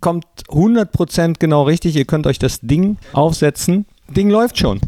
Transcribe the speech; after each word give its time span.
kommt 0.00 0.26
100% 0.48 1.36
genau 1.38 1.62
richtig. 1.64 1.96
Ihr 1.96 2.04
könnt 2.04 2.26
euch 2.26 2.38
das 2.38 2.60
Ding 2.60 2.96
aufsetzen. 3.12 3.86
Ding 4.08 4.30
läuft 4.30 4.58
schon. 4.58 4.80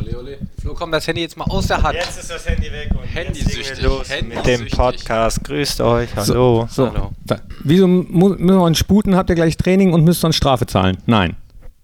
Ole, 0.00 0.18
ole. 0.18 0.38
Flo, 0.60 0.74
komm 0.74 0.90
das 0.92 1.06
Handy 1.06 1.22
jetzt 1.22 1.36
mal 1.36 1.44
aus 1.44 1.66
der 1.66 1.82
Hand. 1.82 1.94
Jetzt 1.96 2.18
ist 2.20 2.30
das 2.30 2.46
Handy 2.48 2.70
weg 2.72 2.90
und 2.92 3.04
Handysüchtig. 3.04 3.82
los 3.82 4.08
Handy- 4.10 4.34
mit 4.36 4.46
dem. 4.46 4.66
Podcast. 4.68 5.42
Grüßt 5.44 5.80
euch, 5.80 6.08
hallo. 6.16 6.66
So, 6.70 6.90
Hallo. 6.90 7.10
da, 7.26 7.40
wieso 7.64 7.86
müssen 7.86 8.46
wir 8.46 8.60
uns 8.62 8.78
sputen? 8.78 9.16
Habt 9.16 9.28
ihr 9.30 9.36
gleich 9.36 9.56
Training 9.56 9.92
und 9.92 10.04
müsst 10.04 10.22
dann 10.24 10.32
Strafe 10.32 10.66
zahlen? 10.66 10.98
Nein. 11.06 11.36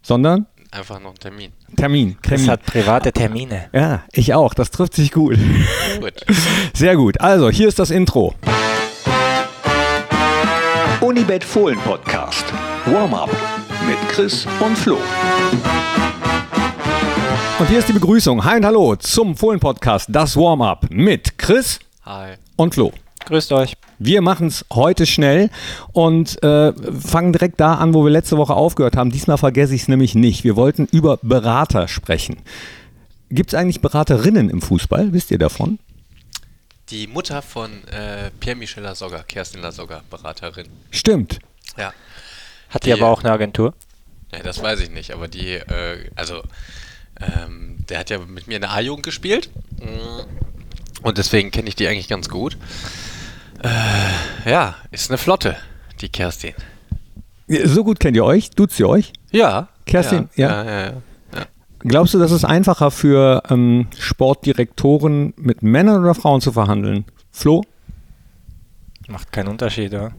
Sondern 0.03 0.47
Einfach 0.71 0.99
noch 0.99 1.11
einen 1.11 1.19
Termin. 1.21 1.53
Termin. 1.77 2.17
Es 2.21 2.29
Termin. 2.29 2.51
hat 2.51 2.67
private 2.67 3.13
Termine. 3.13 3.67
Ja, 3.73 4.03
ich 4.13 4.35
auch. 4.35 4.55
Das 4.55 4.73
trifft 4.73 4.95
sich 4.95 5.13
gut. 5.13 5.39
Gut. 6.01 6.15
Sehr 6.75 6.97
gut. 6.97 7.21
Also, 7.21 7.49
hier 7.49 7.69
ist 7.69 7.79
das 7.79 7.91
Intro. 7.91 8.35
Unibet 11.17 11.45
Fohlen 11.45 11.79
Podcast. 11.79 12.45
Warm-up 12.87 13.31
mit 13.87 13.97
Chris 14.09 14.49
und 14.59 14.77
Flo. 14.77 14.99
Und 17.61 17.69
hier 17.69 17.79
ist 17.79 17.89
die 17.89 17.93
Begrüßung. 17.93 18.45
Hi 18.45 18.57
und 18.57 18.67
hallo 18.67 18.97
zum 18.97 19.37
Fohlen-Podcast, 19.37 20.09
das 20.11 20.37
Warm-up 20.37 20.91
mit 20.91 21.39
Chris 21.39 21.79
Hi. 22.05 22.35
und 22.57 22.75
Flo. 22.75 22.91
Grüßt 23.27 23.53
euch. 23.53 23.75
Wir 24.01 24.23
machen 24.23 24.49
es 24.49 24.65
heute 24.73 25.07
schnell 25.07 25.51
und 25.93 26.43
äh, 26.43 26.73
fangen 26.73 27.33
direkt 27.33 27.61
da 27.61 27.75
an, 27.75 27.95
wo 27.95 28.03
wir 28.03 28.11
letzte 28.11 28.37
Woche 28.37 28.55
aufgehört 28.55 28.97
haben. 28.97 29.13
Diesmal 29.13 29.39
vergesse 29.39 29.73
ich 29.77 29.83
es 29.83 29.89
nämlich 29.89 30.17
nicht. 30.17 30.43
Wir 30.43 30.57
wollten 30.57 30.89
über 30.91 31.21
Berater 31.23 31.87
sprechen. 31.87 32.39
Gibt 33.31 33.51
es 33.53 33.55
eigentlich 33.55 33.81
Beraterinnen 33.81 34.51
im 34.51 34.61
Fußball? 34.61 35.13
Wisst 35.13 35.31
ihr 35.31 35.39
davon? 35.39 35.79
Die 36.91 37.07
Mutter 37.07 37.41
von 37.43 37.83
äh, 37.89 38.31
Pierre-Michel 38.41 38.83
Lasogga, 38.83 39.23
Kerstin 39.23 39.63
Lasogga, 39.63 40.03
Beraterin. 40.11 40.69
Stimmt. 40.91 41.39
Ja. 41.79 41.93
Hat 42.69 42.83
die 42.85 42.87
Die- 42.87 42.93
aber 42.93 43.09
auch 43.11 43.23
eine 43.23 43.33
Agentur? 43.33 43.75
ja, 44.33 44.41
das 44.41 44.63
weiß 44.63 44.81
ich 44.81 44.91
nicht, 44.91 45.13
aber 45.13 45.29
die, 45.29 45.55
äh, 45.55 46.11
also, 46.17 46.43
ähm, 47.21 47.77
der 47.89 48.01
hat 48.01 48.11
ja 48.11 48.19
mit 48.19 48.47
mir 48.49 48.57
in 48.57 48.63
der 48.63 48.73
A-Jugend 48.73 49.05
gespielt. 49.05 49.49
Mm. 49.79 50.21
Und 51.03 51.19
deswegen 51.19 51.51
kenne 51.51 51.69
ich 51.69 51.77
die 51.77 51.87
eigentlich 51.87 52.09
ganz 52.09 52.29
gut. 52.29 52.57
Äh, 53.63 54.51
ja, 54.51 54.75
ist 54.91 55.11
eine 55.11 55.19
Flotte, 55.19 55.57
die 56.01 56.09
Kerstin. 56.09 56.55
So 57.49 57.85
gut 57.85 58.01
kennt 58.01 58.17
ihr 58.17 58.25
euch? 58.25 58.51
Duzt 58.51 58.79
ihr 58.81 58.89
euch? 58.89 59.13
Ja. 59.31 59.69
Kerstin, 59.87 60.29
ja. 60.35 60.49
Ja, 60.49 60.65
ja, 60.65 60.87
ja. 60.87 60.93
Glaubst 61.85 62.15
du, 62.15 62.19
dass 62.19 62.31
es 62.31 62.45
einfacher 62.45 62.91
für 62.91 63.43
ähm, 63.51 63.89
Sportdirektoren 63.99 65.35
mit 65.37 65.63
Männern 65.63 66.03
oder 66.03 66.15
Frauen 66.15 66.41
zu 66.41 66.53
verhandeln? 66.53 67.05
Flo? 67.31 67.63
Macht 69.07 69.31
keinen 69.31 69.49
Unterschied, 69.49 69.93
ja. 69.93 70.13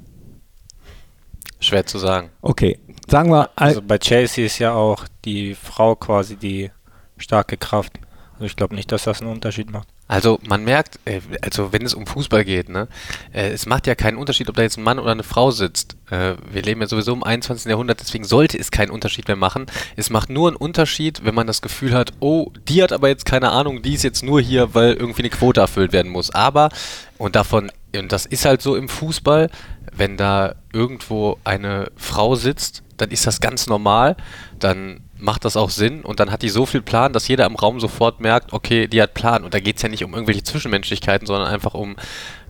Schwer 1.60 1.86
zu 1.86 1.98
sagen. 1.98 2.30
Okay. 2.42 2.80
Sagen 3.08 3.32
wir, 3.32 3.50
Also 3.56 3.82
bei 3.82 3.98
Chelsea 3.98 4.46
ist 4.46 4.60
ja 4.60 4.74
auch 4.74 5.08
die 5.26 5.56
Frau 5.56 5.96
quasi 5.96 6.36
die 6.36 6.70
starke 7.18 7.58
Kraft. 7.58 7.94
Also 8.34 8.46
ich 8.46 8.56
glaube 8.56 8.76
nicht, 8.76 8.92
dass 8.92 9.04
das 9.06 9.22
einen 9.22 9.32
Unterschied 9.32 9.72
macht. 9.72 9.88
Also 10.08 10.40
man 10.48 10.64
merkt, 10.64 11.00
äh, 11.06 11.20
also 11.42 11.74
wenn 11.74 11.84
es 11.84 11.96
um 11.96 12.06
Fußball 12.06 12.46
geht, 12.46 12.70
ne, 12.70 12.88
äh, 13.34 13.50
es 13.50 13.66
macht 13.66 13.88
ja 13.88 13.96
keinen 13.96 14.18
Unterschied, 14.18 14.50
ob 14.50 14.56
da 14.56 14.62
jetzt 14.62 14.78
ein 14.78 14.84
Mann 14.84 15.00
oder 15.00 15.12
eine 15.12 15.24
Frau 15.24 15.50
sitzt. 15.50 15.98
Äh, 16.12 16.36
wir 16.52 16.62
leben 16.62 16.82
ja 16.82 16.88
sowieso 16.88 17.14
im 17.14 17.24
21. 17.24 17.70
Jahrhundert, 17.70 18.00
deswegen 18.02 18.24
sollte 18.24 18.60
es 18.60 18.70
keinen 18.70 18.92
Unterschied 18.92 19.28
mehr 19.28 19.36
machen. 19.36 19.66
Es 19.96 20.12
macht 20.12 20.30
nur 20.30 20.50
einen 20.50 20.58
Unterschied, 20.58 21.26
wenn 21.26 21.34
man 21.34 21.48
das 21.48 21.62
Gefühl 21.64 21.94
hat, 21.94 22.14
oh, 22.20 22.52
die 22.68 22.84
hat 22.84 22.92
aber 22.92 23.08
jetzt 23.08 23.26
keine 23.26 23.50
Ahnung, 23.50 23.82
die 23.82 23.96
ist 23.96 24.04
jetzt 24.04 24.24
nur 24.24 24.40
hier, 24.40 24.76
weil 24.76 24.94
irgendwie 24.94 25.24
eine 25.24 25.32
Quote 25.32 25.62
erfüllt 25.62 25.92
werden 25.92 26.12
muss. 26.12 26.30
Aber, 26.30 26.70
und 27.18 27.36
davon, 27.36 27.72
und 27.98 28.12
das 28.12 28.28
ist 28.28 28.46
halt 28.46 28.62
so 28.62 28.76
im 28.76 28.90
Fußball, 28.90 29.50
wenn 29.92 30.18
da 30.18 30.56
irgendwo 30.72 31.40
eine 31.44 31.92
Frau 31.96 32.36
sitzt, 32.36 32.84
dann 32.98 33.10
ist 33.10 33.26
das 33.26 33.42
ganz 33.42 33.68
normal, 33.68 34.16
dann 34.60 35.02
macht 35.18 35.46
das 35.46 35.58
auch 35.58 35.70
Sinn 35.70 36.02
und 36.02 36.20
dann 36.20 36.32
hat 36.32 36.42
die 36.42 36.50
so 36.50 36.66
viel 36.66 36.82
Plan, 36.82 37.14
dass 37.14 37.28
jeder 37.28 37.46
im 37.46 37.56
Raum 37.56 37.80
sofort 37.80 38.20
merkt, 38.20 38.54
okay, 38.54 38.88
die 38.88 39.02
hat 39.02 39.14
Plan. 39.14 39.44
Und 39.44 39.54
da 39.54 39.60
geht 39.60 39.78
es 39.78 39.82
ja 39.82 39.90
nicht 39.90 40.04
um 40.04 40.14
irgendwelche 40.14 40.44
Zwischenmenschlichkeiten, 40.44 41.26
sondern 41.26 41.48
einfach 41.48 41.74
um 41.74 41.96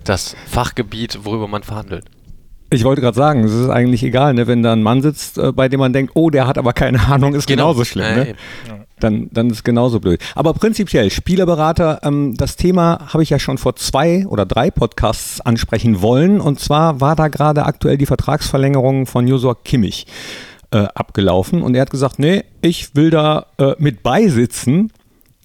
das 0.03 0.36
Fachgebiet, 0.48 1.20
worüber 1.24 1.48
man 1.48 1.64
verhandelt. 1.64 2.06
ich 2.72 2.84
wollte 2.84 3.02
gerade 3.02 3.16
sagen, 3.16 3.44
es 3.44 3.53
ist 3.53 3.70
eigentlich 3.70 4.03
egal, 4.03 4.34
ne, 4.34 4.48
wenn 4.48 4.64
da 4.64 4.74
ein 4.74 4.84
Mann 4.84 5.02
sitzt, 5.02 5.38
äh, 5.38 5.52
bei 5.52 5.70
dem 5.70 5.80
man 5.80 5.94
denkt, 5.94 6.14
oh, 6.16 6.30
der 6.30 6.48
hat 6.48 6.58
aber 6.58 6.74
keine 6.74 7.00
Ahnung, 7.08 7.36
ist 7.36 7.48
genauso 7.48 7.86
schlimm. 7.86 8.16
Ne? 8.16 8.36
Dann, 9.00 9.30
dann 9.32 9.50
ist 9.50 9.58
es 9.58 9.64
genauso 9.64 10.00
blöd. 10.00 10.22
Aber 10.36 10.53
prinzipiell, 10.53 11.12
Spielerberater, 11.12 12.00
ähm, 12.03 12.36
das 12.38 12.56
Thema 12.56 13.08
habe 13.14 13.24
ich 13.24 13.30
ja 13.30 13.40
schon 13.40 13.58
vor 13.58 13.76
zwei 13.76 14.26
oder 14.26 14.46
drei 14.46 14.72
Podcasts 14.72 15.42
ansprechen 15.42 16.02
wollen. 16.02 16.40
Und 16.40 16.59
zwar 16.59 17.02
war 17.02 17.16
da 17.16 17.28
gerade 17.28 17.66
aktuell 17.66 17.97
die 17.97 18.06
Vertragsverlängerung 18.06 19.06
von 19.06 19.28
Josua 19.28 19.53
Kimmich 19.53 20.08
äh, 20.72 20.88
abgelaufen. 20.96 21.62
Und 21.62 21.76
er 21.76 21.81
hat 21.81 21.90
gesagt, 21.90 22.20
nee, 22.20 22.44
ich 22.62 22.96
will 22.96 23.09
da 23.09 23.48
äh, 23.58 23.76
mit 23.78 24.03
beisitzen. 24.03 24.92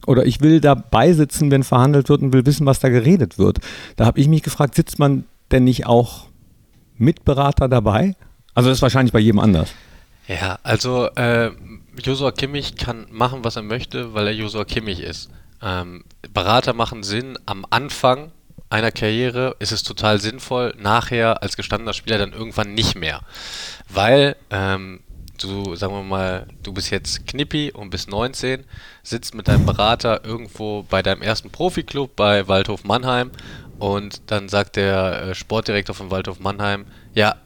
Oder 0.06 0.24
ich 0.24 0.40
will 0.40 0.60
dabei 0.60 1.12
sitzen, 1.12 1.50
wenn 1.50 1.62
verhandelt 1.62 2.08
wird 2.08 2.22
und 2.22 2.32
will 2.32 2.46
wissen, 2.46 2.66
was 2.66 2.80
da 2.80 2.88
geredet 2.88 3.38
wird. 3.38 3.58
Da 3.96 4.06
habe 4.06 4.18
ich 4.18 4.28
mich 4.28 4.42
gefragt, 4.42 4.74
sitzt 4.74 4.98
man 4.98 5.24
denn 5.50 5.64
nicht 5.64 5.86
auch 5.86 6.26
mit 6.96 7.24
Berater 7.24 7.68
dabei? 7.68 8.14
Also 8.54 8.68
das 8.70 8.78
ist 8.78 8.82
wahrscheinlich 8.82 9.12
bei 9.12 9.18
jedem 9.18 9.40
anders. 9.40 9.70
Ja, 10.26 10.58
also 10.62 11.06
äh, 11.16 11.50
Josua 12.02 12.30
Kimmich 12.30 12.76
kann 12.76 13.06
machen, 13.10 13.40
was 13.42 13.56
er 13.56 13.62
möchte, 13.62 14.14
weil 14.14 14.26
er 14.26 14.32
Josua 14.32 14.64
Kimmich 14.64 15.00
ist. 15.00 15.30
Ähm, 15.62 16.04
Berater 16.32 16.72
machen 16.72 17.02
Sinn 17.02 17.38
am 17.46 17.66
Anfang 17.68 18.32
einer 18.70 18.92
Karriere 18.92 19.56
ist 19.58 19.72
es 19.72 19.82
total 19.82 20.20
sinnvoll, 20.20 20.74
nachher 20.78 21.42
als 21.42 21.56
gestandener 21.56 21.92
Spieler 21.92 22.18
dann 22.18 22.32
irgendwann 22.32 22.72
nicht 22.72 22.94
mehr. 22.94 23.20
Weil 23.88 24.36
ähm, 24.50 25.00
du, 25.42 25.74
sagen 25.76 25.92
wir 25.92 26.02
mal, 26.02 26.46
du 26.62 26.72
bist 26.72 26.90
jetzt 26.90 27.26
Knippi 27.26 27.72
und 27.72 27.90
bist 27.90 28.08
19, 28.08 28.64
sitzt 29.02 29.34
mit 29.34 29.48
deinem 29.48 29.66
Berater 29.66 30.24
irgendwo 30.24 30.82
bei 30.82 31.02
deinem 31.02 31.22
ersten 31.22 31.50
Profiklub 31.50 32.16
bei 32.16 32.48
Waldhof 32.48 32.84
Mannheim 32.84 33.30
und 33.78 34.22
dann 34.26 34.48
sagt 34.48 34.76
der 34.76 35.22
äh, 35.22 35.34
Sportdirektor 35.34 35.94
von 35.94 36.10
Waldhof 36.10 36.38
Mannheim, 36.40 36.86
ja, 37.14 37.36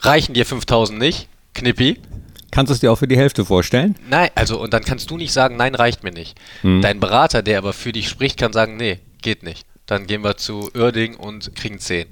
reichen 0.00 0.34
dir 0.34 0.46
5000 0.46 0.98
nicht, 0.98 1.28
Knippi? 1.54 2.00
Kannst 2.50 2.70
du 2.70 2.74
es 2.74 2.80
dir 2.80 2.92
auch 2.92 2.96
für 2.96 3.08
die 3.08 3.16
Hälfte 3.16 3.44
vorstellen? 3.44 3.96
Nein, 4.08 4.30
also 4.34 4.60
und 4.60 4.74
dann 4.74 4.84
kannst 4.84 5.10
du 5.10 5.16
nicht 5.16 5.32
sagen, 5.32 5.56
nein, 5.56 5.74
reicht 5.74 6.02
mir 6.02 6.12
nicht. 6.12 6.38
Hm. 6.60 6.82
Dein 6.82 7.00
Berater, 7.00 7.42
der 7.42 7.58
aber 7.58 7.72
für 7.72 7.92
dich 7.92 8.08
spricht, 8.08 8.38
kann 8.38 8.52
sagen, 8.52 8.76
nee, 8.76 9.00
geht 9.22 9.42
nicht. 9.42 9.66
Dann 9.86 10.06
gehen 10.06 10.22
wir 10.22 10.36
zu 10.36 10.70
Uerding 10.74 11.16
und 11.16 11.54
kriegen 11.54 11.78
10, 11.78 12.06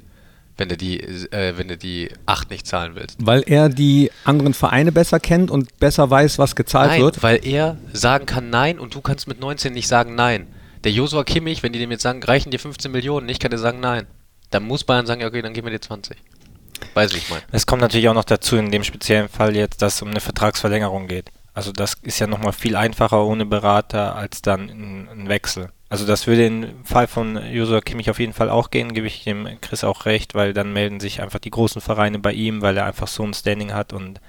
wenn 0.60 0.68
du 0.68 0.76
die, 0.76 1.00
äh, 1.00 1.56
wenn 1.56 1.68
du 1.68 1.78
die 1.78 2.10
8 2.26 2.50
nicht 2.50 2.66
zahlen 2.66 2.94
willst. 2.94 3.16
Weil 3.18 3.42
er 3.46 3.70
die 3.70 4.10
anderen 4.24 4.52
Vereine 4.52 4.92
besser 4.92 5.18
kennt 5.18 5.50
und 5.50 5.78
besser 5.78 6.10
weiß, 6.10 6.38
was 6.38 6.54
gezahlt 6.54 6.90
Nein, 6.90 7.00
wird. 7.00 7.22
weil 7.22 7.40
er 7.46 7.78
sagen 7.94 8.26
kann 8.26 8.50
nein 8.50 8.78
und 8.78 8.94
du 8.94 9.00
kannst 9.00 9.26
mit 9.26 9.40
19 9.40 9.72
nicht 9.72 9.88
sagen 9.88 10.14
nein. 10.14 10.46
Der 10.84 10.92
Josua 10.92 11.24
Kimmich, 11.24 11.62
wenn 11.62 11.72
die 11.72 11.78
dem 11.78 11.90
jetzt 11.90 12.02
sagen, 12.02 12.22
reichen 12.22 12.50
dir 12.50 12.58
15 12.58 12.92
Millionen 12.92 13.24
nicht, 13.24 13.40
kann 13.40 13.50
er 13.50 13.58
sagen 13.58 13.80
nein. 13.80 14.06
Dann 14.50 14.64
muss 14.64 14.84
Bayern 14.84 15.06
sagen, 15.06 15.24
okay, 15.24 15.40
dann 15.40 15.54
geben 15.54 15.66
wir 15.66 15.72
dir 15.72 15.80
20. 15.80 16.18
Weiß 16.92 17.14
ich 17.14 17.30
mal. 17.30 17.40
Es 17.52 17.64
kommt 17.64 17.80
natürlich 17.80 18.08
auch 18.10 18.14
noch 18.14 18.24
dazu, 18.24 18.56
in 18.56 18.70
dem 18.70 18.84
speziellen 18.84 19.30
Fall 19.30 19.56
jetzt, 19.56 19.80
dass 19.80 19.94
es 19.94 20.02
um 20.02 20.10
eine 20.10 20.20
Vertragsverlängerung 20.20 21.08
geht. 21.08 21.30
Also 21.60 21.72
das 21.72 21.92
ist 22.00 22.18
ja 22.18 22.26
nochmal 22.26 22.54
viel 22.54 22.74
einfacher 22.74 23.22
ohne 23.22 23.44
Berater 23.44 24.16
als 24.16 24.40
dann 24.40 24.70
ein, 24.70 25.08
ein 25.12 25.28
Wechsel. 25.28 25.68
Also 25.90 26.06
das 26.06 26.26
würde 26.26 26.46
im 26.46 26.86
Fall 26.86 27.06
von 27.06 27.38
Josua 27.52 27.82
Kimmich 27.82 28.08
auf 28.08 28.18
jeden 28.18 28.32
Fall 28.32 28.48
auch 28.48 28.70
gehen, 28.70 28.94
gebe 28.94 29.06
ich 29.06 29.24
dem 29.24 29.46
Chris 29.60 29.84
auch 29.84 30.06
recht, 30.06 30.34
weil 30.34 30.54
dann 30.54 30.72
melden 30.72 31.00
sich 31.00 31.20
einfach 31.20 31.38
die 31.38 31.50
großen 31.50 31.82
Vereine 31.82 32.18
bei 32.18 32.32
ihm, 32.32 32.62
weil 32.62 32.78
er 32.78 32.86
einfach 32.86 33.08
so 33.08 33.24
ein 33.24 33.34
Standing 33.34 33.74
hat 33.74 33.92
und 33.92 34.22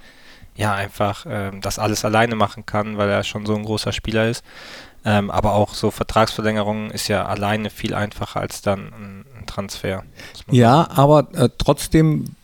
ja, 0.58 0.74
einfach 0.74 1.26
ähm, 1.26 1.62
das 1.62 1.80
alles 1.80 2.04
alleine 2.04 2.36
machen 2.36 2.66
kann, 2.66 2.98
weil 2.98 3.08
er 3.10 3.24
schon 3.24 3.46
so 3.46 3.56
ein 3.56 3.64
großer 3.64 3.94
Spieler 3.94 4.28
ist. 4.28 4.44
Ähm, 5.06 5.32
aber 5.32 5.54
auch 5.54 5.74
so 5.74 5.90
Vertragsverlängerungen 5.90 6.92
ist 6.92 7.08
ja 7.08 7.26
alleine 7.26 7.70
viel 7.70 7.94
einfacher 7.94 8.42
als 8.42 8.62
dann 8.62 8.88
ein, 8.88 9.26
ein 9.40 9.46
Transfer. 9.46 10.04
Ja, 10.50 10.90
aber 10.94 11.30
äh, 11.34 11.48
trotzdem 11.58 12.36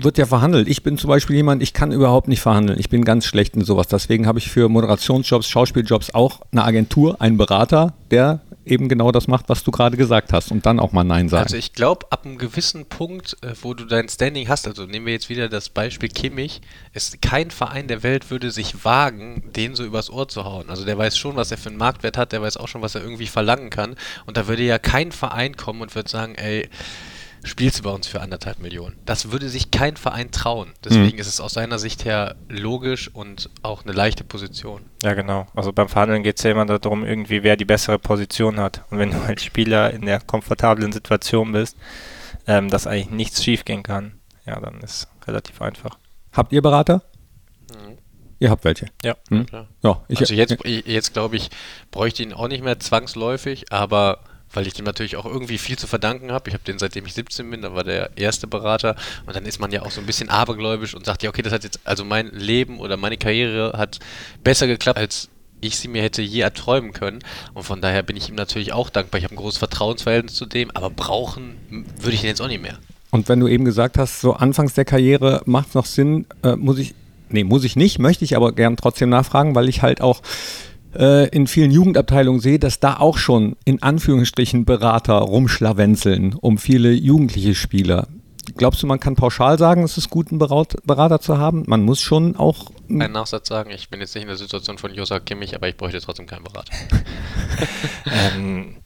wird 0.00 0.16
ja 0.16 0.24
verhandelt. 0.24 0.68
Ich 0.68 0.82
bin 0.82 0.96
zum 0.96 1.08
Beispiel 1.08 1.36
jemand, 1.36 1.62
ich 1.62 1.74
kann 1.74 1.92
überhaupt 1.92 2.26
nicht 2.26 2.40
verhandeln. 2.40 2.78
Ich 2.78 2.88
bin 2.88 3.04
ganz 3.04 3.26
schlecht 3.26 3.54
in 3.54 3.62
sowas. 3.62 3.88
Deswegen 3.88 4.26
habe 4.26 4.38
ich 4.38 4.50
für 4.50 4.68
Moderationsjobs, 4.68 5.48
Schauspieljobs 5.48 6.14
auch 6.14 6.40
eine 6.50 6.64
Agentur, 6.64 7.20
einen 7.20 7.36
Berater, 7.36 7.92
der 8.10 8.40
eben 8.64 8.88
genau 8.88 9.12
das 9.12 9.28
macht, 9.28 9.48
was 9.48 9.64
du 9.64 9.70
gerade 9.70 9.96
gesagt 9.96 10.32
hast 10.32 10.50
und 10.50 10.64
dann 10.64 10.78
auch 10.78 10.92
mal 10.92 11.04
Nein 11.04 11.28
sagt. 11.28 11.44
Also 11.44 11.56
ich 11.56 11.72
glaube, 11.72 12.06
ab 12.10 12.24
einem 12.24 12.38
gewissen 12.38 12.86
Punkt, 12.86 13.36
äh, 13.42 13.52
wo 13.60 13.74
du 13.74 13.84
dein 13.84 14.08
Standing 14.08 14.48
hast, 14.48 14.66
also 14.66 14.86
nehmen 14.86 15.04
wir 15.06 15.12
jetzt 15.12 15.28
wieder 15.28 15.48
das 15.48 15.68
Beispiel 15.68 16.08
Kimmich, 16.08 16.60
ist 16.92 17.20
kein 17.20 17.50
Verein 17.50 17.88
der 17.88 18.02
Welt 18.02 18.30
würde 18.30 18.50
sich 18.50 18.84
wagen, 18.84 19.50
den 19.54 19.74
so 19.74 19.84
übers 19.84 20.10
Ohr 20.10 20.28
zu 20.28 20.44
hauen. 20.44 20.70
Also 20.70 20.84
der 20.84 20.96
weiß 20.96 21.18
schon, 21.18 21.36
was 21.36 21.50
er 21.50 21.58
für 21.58 21.70
einen 21.70 21.78
Marktwert 21.78 22.16
hat, 22.16 22.32
der 22.32 22.40
weiß 22.40 22.56
auch 22.56 22.68
schon, 22.68 22.82
was 22.82 22.94
er 22.94 23.02
irgendwie 23.02 23.26
verlangen 23.26 23.70
kann. 23.70 23.96
Und 24.26 24.36
da 24.36 24.46
würde 24.46 24.62
ja 24.62 24.78
kein 24.78 25.12
Verein 25.12 25.56
kommen 25.56 25.82
und 25.82 25.94
würde 25.94 26.08
sagen, 26.08 26.34
ey, 26.36 26.68
spielst 27.44 27.80
du 27.80 27.82
bei 27.82 27.90
uns 27.90 28.06
für 28.06 28.20
anderthalb 28.20 28.60
Millionen. 28.60 28.96
Das 29.04 29.32
würde 29.32 29.48
sich 29.48 29.70
kein 29.70 29.96
Verein 29.96 30.30
trauen. 30.30 30.72
Deswegen 30.84 31.18
ist 31.18 31.26
es 31.26 31.40
aus 31.40 31.54
seiner 31.54 31.78
Sicht 31.78 32.04
her 32.04 32.36
logisch 32.48 33.10
und 33.12 33.50
auch 33.62 33.84
eine 33.84 33.92
leichte 33.92 34.24
Position. 34.24 34.82
Ja, 35.02 35.14
genau. 35.14 35.46
Also 35.54 35.72
beim 35.72 35.88
Verhandeln 35.88 36.22
geht 36.22 36.38
es 36.38 36.44
ja 36.44 36.52
immer 36.52 36.66
darum, 36.66 37.04
irgendwie, 37.04 37.42
wer 37.42 37.56
die 37.56 37.64
bessere 37.64 37.98
Position 37.98 38.60
hat. 38.60 38.82
Und 38.90 38.98
wenn 38.98 39.10
du 39.10 39.20
als 39.20 39.42
Spieler 39.42 39.92
in 39.92 40.06
der 40.06 40.20
komfortablen 40.20 40.92
Situation 40.92 41.52
bist, 41.52 41.76
ähm, 42.46 42.70
dass 42.70 42.86
eigentlich 42.86 43.10
nichts 43.10 43.42
schief 43.42 43.64
gehen 43.64 43.82
kann, 43.82 44.20
ja, 44.46 44.60
dann 44.60 44.80
ist 44.80 45.08
relativ 45.26 45.60
einfach. 45.62 45.98
Habt 46.32 46.52
ihr 46.52 46.62
Berater? 46.62 47.02
Ihr 48.42 48.50
habt 48.50 48.64
welche. 48.64 48.86
Ja. 49.04 49.14
Hm? 49.28 49.46
Klar. 49.46 49.68
Ja, 49.84 50.02
ich, 50.08 50.18
also 50.18 50.34
jetzt, 50.34 50.56
jetzt 50.64 51.12
glaube 51.12 51.36
ich, 51.36 51.48
bräuchte 51.92 52.24
ich 52.24 52.28
ihn 52.28 52.34
auch 52.34 52.48
nicht 52.48 52.64
mehr 52.64 52.80
zwangsläufig, 52.80 53.72
aber 53.72 54.18
weil 54.52 54.66
ich 54.66 54.74
dem 54.74 54.84
natürlich 54.84 55.16
auch 55.16 55.26
irgendwie 55.26 55.58
viel 55.58 55.78
zu 55.78 55.86
verdanken 55.86 56.32
habe. 56.32 56.48
Ich 56.48 56.54
habe 56.54 56.64
den 56.64 56.78
seitdem 56.78 57.06
ich 57.06 57.14
17 57.14 57.50
bin, 57.50 57.62
da 57.62 57.74
war 57.74 57.84
der 57.84 58.10
erste 58.16 58.46
Berater 58.46 58.96
und 59.26 59.34
dann 59.34 59.44
ist 59.44 59.60
man 59.60 59.70
ja 59.70 59.82
auch 59.82 59.90
so 59.90 60.00
ein 60.00 60.06
bisschen 60.06 60.28
abergläubisch 60.28 60.94
und 60.94 61.04
sagt, 61.04 61.22
ja, 61.22 61.30
okay, 61.30 61.42
das 61.42 61.52
hat 61.52 61.64
jetzt, 61.64 61.80
also 61.84 62.04
mein 62.04 62.28
Leben 62.28 62.78
oder 62.78 62.96
meine 62.96 63.16
Karriere 63.16 63.72
hat 63.76 63.98
besser 64.42 64.66
geklappt, 64.66 64.98
als 64.98 65.28
ich 65.62 65.78
sie 65.78 65.88
mir 65.88 66.02
hätte 66.02 66.22
je 66.22 66.40
erträumen 66.40 66.92
können. 66.92 67.20
Und 67.54 67.62
von 67.62 67.80
daher 67.80 68.02
bin 68.02 68.16
ich 68.16 68.28
ihm 68.28 68.34
natürlich 68.34 68.72
auch 68.72 68.90
dankbar. 68.90 69.18
Ich 69.18 69.24
habe 69.24 69.34
ein 69.34 69.38
großes 69.38 69.58
Vertrauensverhältnis 69.58 70.34
zu 70.34 70.44
dem, 70.44 70.70
aber 70.72 70.90
brauchen 70.90 71.54
würde 72.00 72.14
ich 72.14 72.22
ihn 72.22 72.28
jetzt 72.28 72.42
auch 72.42 72.48
nicht 72.48 72.62
mehr. 72.62 72.78
Und 73.10 73.28
wenn 73.28 73.40
du 73.40 73.46
eben 73.46 73.64
gesagt 73.64 73.98
hast, 73.98 74.20
so 74.20 74.34
anfangs 74.34 74.74
der 74.74 74.84
Karriere 74.84 75.42
macht 75.44 75.68
es 75.68 75.74
noch 75.74 75.86
Sinn, 75.86 76.26
äh, 76.42 76.56
muss 76.56 76.78
ich, 76.78 76.94
nee, 77.28 77.44
muss 77.44 77.62
ich 77.64 77.76
nicht, 77.76 77.98
möchte 77.98 78.24
ich 78.24 78.36
aber 78.36 78.52
gern 78.52 78.76
trotzdem 78.76 79.08
nachfragen, 79.08 79.54
weil 79.54 79.68
ich 79.68 79.82
halt 79.82 80.00
auch 80.00 80.22
äh, 80.96 81.28
in 81.28 81.46
vielen 81.46 81.70
Jugendabteilungen 81.70 82.40
sehe, 82.40 82.58
dass 82.58 82.80
da 82.80 82.96
auch 82.98 83.18
schon 83.18 83.56
in 83.64 83.82
Anführungsstrichen 83.82 84.64
Berater 84.64 85.14
rumschlawenzeln 85.14 86.34
um 86.34 86.58
viele 86.58 86.92
jugendliche 86.92 87.54
Spieler. 87.54 88.08
Glaubst 88.56 88.82
du, 88.82 88.86
man 88.88 88.98
kann 88.98 89.14
pauschal 89.14 89.56
sagen, 89.56 89.84
es 89.84 89.96
ist 89.96 90.10
gut, 90.10 90.30
einen 90.30 90.38
Berat- 90.40 90.76
Berater 90.84 91.20
zu 91.20 91.38
haben? 91.38 91.62
Man 91.68 91.82
muss 91.82 92.00
schon 92.00 92.34
auch. 92.36 92.66
Einen 92.90 93.12
Nachsatz 93.12 93.48
sagen, 93.48 93.70
ich 93.70 93.88
bin 93.88 94.00
jetzt 94.00 94.14
nicht 94.14 94.22
in 94.24 94.28
der 94.28 94.36
Situation 94.36 94.78
von 94.78 94.92
Josa 94.92 95.20
Kimmich, 95.20 95.54
aber 95.54 95.68
ich 95.68 95.76
bräuchte 95.76 96.00
trotzdem 96.00 96.26
keinen 96.26 96.44
Berater. 96.44 96.72
Ähm, 98.36 98.76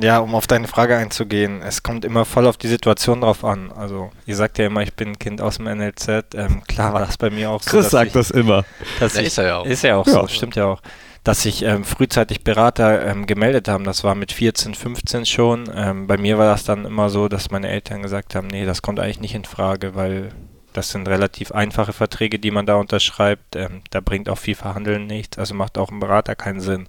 ja, 0.00 0.20
um 0.20 0.34
auf 0.34 0.46
deine 0.46 0.68
Frage 0.68 0.96
einzugehen, 0.96 1.60
es 1.62 1.82
kommt 1.82 2.04
immer 2.04 2.24
voll 2.24 2.46
auf 2.46 2.56
die 2.56 2.68
Situation 2.68 3.20
drauf 3.20 3.44
an. 3.44 3.70
Also, 3.72 4.10
ihr 4.26 4.36
sagt 4.36 4.58
ja 4.58 4.66
immer, 4.66 4.82
ich 4.82 4.94
bin 4.94 5.08
ein 5.10 5.18
Kind 5.18 5.40
aus 5.42 5.58
dem 5.58 5.66
NLZ. 5.66 6.08
Ähm, 6.34 6.62
klar 6.66 6.94
war 6.94 7.00
das 7.00 7.18
bei 7.18 7.28
mir 7.30 7.50
auch 7.50 7.62
so. 7.62 7.70
Chris 7.70 7.82
dass 7.84 7.90
sagt 7.92 8.06
ich, 8.08 8.12
das 8.14 8.30
immer. 8.30 8.64
ich, 9.00 9.02
ist 9.18 9.38
er 9.38 9.46
ja 9.46 9.56
auch. 9.58 9.66
Ist 9.66 9.82
ja 9.82 9.96
auch 9.96 10.06
Ja. 10.06 10.12
so, 10.12 10.28
stimmt 10.28 10.56
ja 10.56 10.64
auch. 10.66 10.80
Dass 11.24 11.42
sich 11.42 11.62
ähm, 11.62 11.84
frühzeitig 11.84 12.42
Berater 12.42 13.06
ähm, 13.06 13.26
gemeldet 13.26 13.68
haben, 13.68 13.84
das 13.84 14.02
war 14.02 14.14
mit 14.14 14.32
14, 14.32 14.74
15 14.74 15.26
schon. 15.26 15.70
Ähm, 15.74 16.06
bei 16.06 16.16
mir 16.16 16.36
war 16.36 16.46
das 16.46 16.64
dann 16.64 16.84
immer 16.84 17.10
so, 17.10 17.28
dass 17.28 17.50
meine 17.50 17.68
Eltern 17.68 18.02
gesagt 18.02 18.34
haben, 18.34 18.48
nee, 18.48 18.64
das 18.64 18.82
kommt 18.82 18.98
eigentlich 18.98 19.20
nicht 19.20 19.34
in 19.34 19.44
Frage, 19.44 19.94
weil 19.94 20.32
das 20.72 20.90
sind 20.90 21.08
relativ 21.08 21.52
einfache 21.52 21.92
Verträge, 21.92 22.38
die 22.38 22.50
man 22.50 22.66
da 22.66 22.74
unterschreibt. 22.74 23.56
Ähm, 23.56 23.82
da 23.90 24.00
bringt 24.00 24.28
auch 24.28 24.38
viel 24.38 24.54
Verhandeln 24.54 25.06
nichts, 25.06 25.38
also 25.38 25.54
macht 25.54 25.78
auch 25.78 25.90
ein 25.90 26.00
Berater 26.00 26.34
keinen 26.34 26.60
Sinn. 26.60 26.88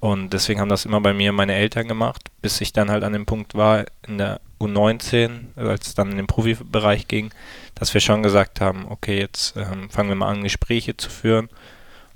Und 0.00 0.32
deswegen 0.34 0.60
haben 0.60 0.68
das 0.68 0.84
immer 0.84 1.00
bei 1.00 1.14
mir 1.14 1.32
meine 1.32 1.54
Eltern 1.54 1.88
gemacht, 1.88 2.30
bis 2.42 2.60
ich 2.60 2.72
dann 2.72 2.90
halt 2.90 3.04
an 3.04 3.14
dem 3.14 3.24
Punkt 3.24 3.54
war 3.54 3.84
in 4.06 4.18
der 4.18 4.40
U19, 4.60 5.46
also 5.56 5.70
als 5.70 5.86
es 5.86 5.94
dann 5.94 6.10
in 6.10 6.16
den 6.16 6.26
Profibereich 6.26 7.08
ging, 7.08 7.30
dass 7.74 7.94
wir 7.94 8.00
schon 8.00 8.22
gesagt 8.22 8.60
haben, 8.60 8.86
okay, 8.90 9.18
jetzt 9.18 9.56
ähm, 9.56 9.88
fangen 9.90 10.10
wir 10.10 10.16
mal 10.16 10.28
an, 10.28 10.42
Gespräche 10.42 10.96
zu 10.96 11.08
führen. 11.08 11.48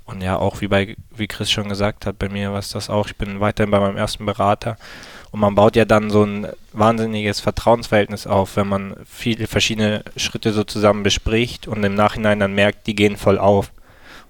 Und 0.09 0.21
ja, 0.21 0.37
auch 0.37 0.59
wie 0.61 0.67
bei, 0.67 0.95
wie 1.15 1.27
Chris 1.27 1.51
schon 1.51 1.69
gesagt 1.69 2.07
hat, 2.07 2.17
bei 2.17 2.29
mir 2.29 2.51
war 2.51 2.57
es 2.57 2.69
das 2.69 2.89
auch. 2.89 3.05
Ich 3.05 3.15
bin 3.15 3.39
weiterhin 3.39 3.69
bei 3.69 3.79
meinem 3.79 3.95
ersten 3.95 4.25
Berater. 4.25 4.75
Und 5.29 5.39
man 5.39 5.53
baut 5.53 5.75
ja 5.75 5.85
dann 5.85 6.09
so 6.09 6.23
ein 6.23 6.47
wahnsinniges 6.73 7.39
Vertrauensverhältnis 7.39 8.25
auf, 8.25 8.55
wenn 8.55 8.67
man 8.67 8.95
viele 9.05 9.45
verschiedene 9.45 10.03
Schritte 10.15 10.51
so 10.51 10.63
zusammen 10.63 11.03
bespricht 11.03 11.67
und 11.67 11.83
im 11.83 11.93
Nachhinein 11.93 12.39
dann 12.39 12.55
merkt, 12.55 12.87
die 12.87 12.95
gehen 12.95 13.17
voll 13.17 13.37
auf. 13.37 13.71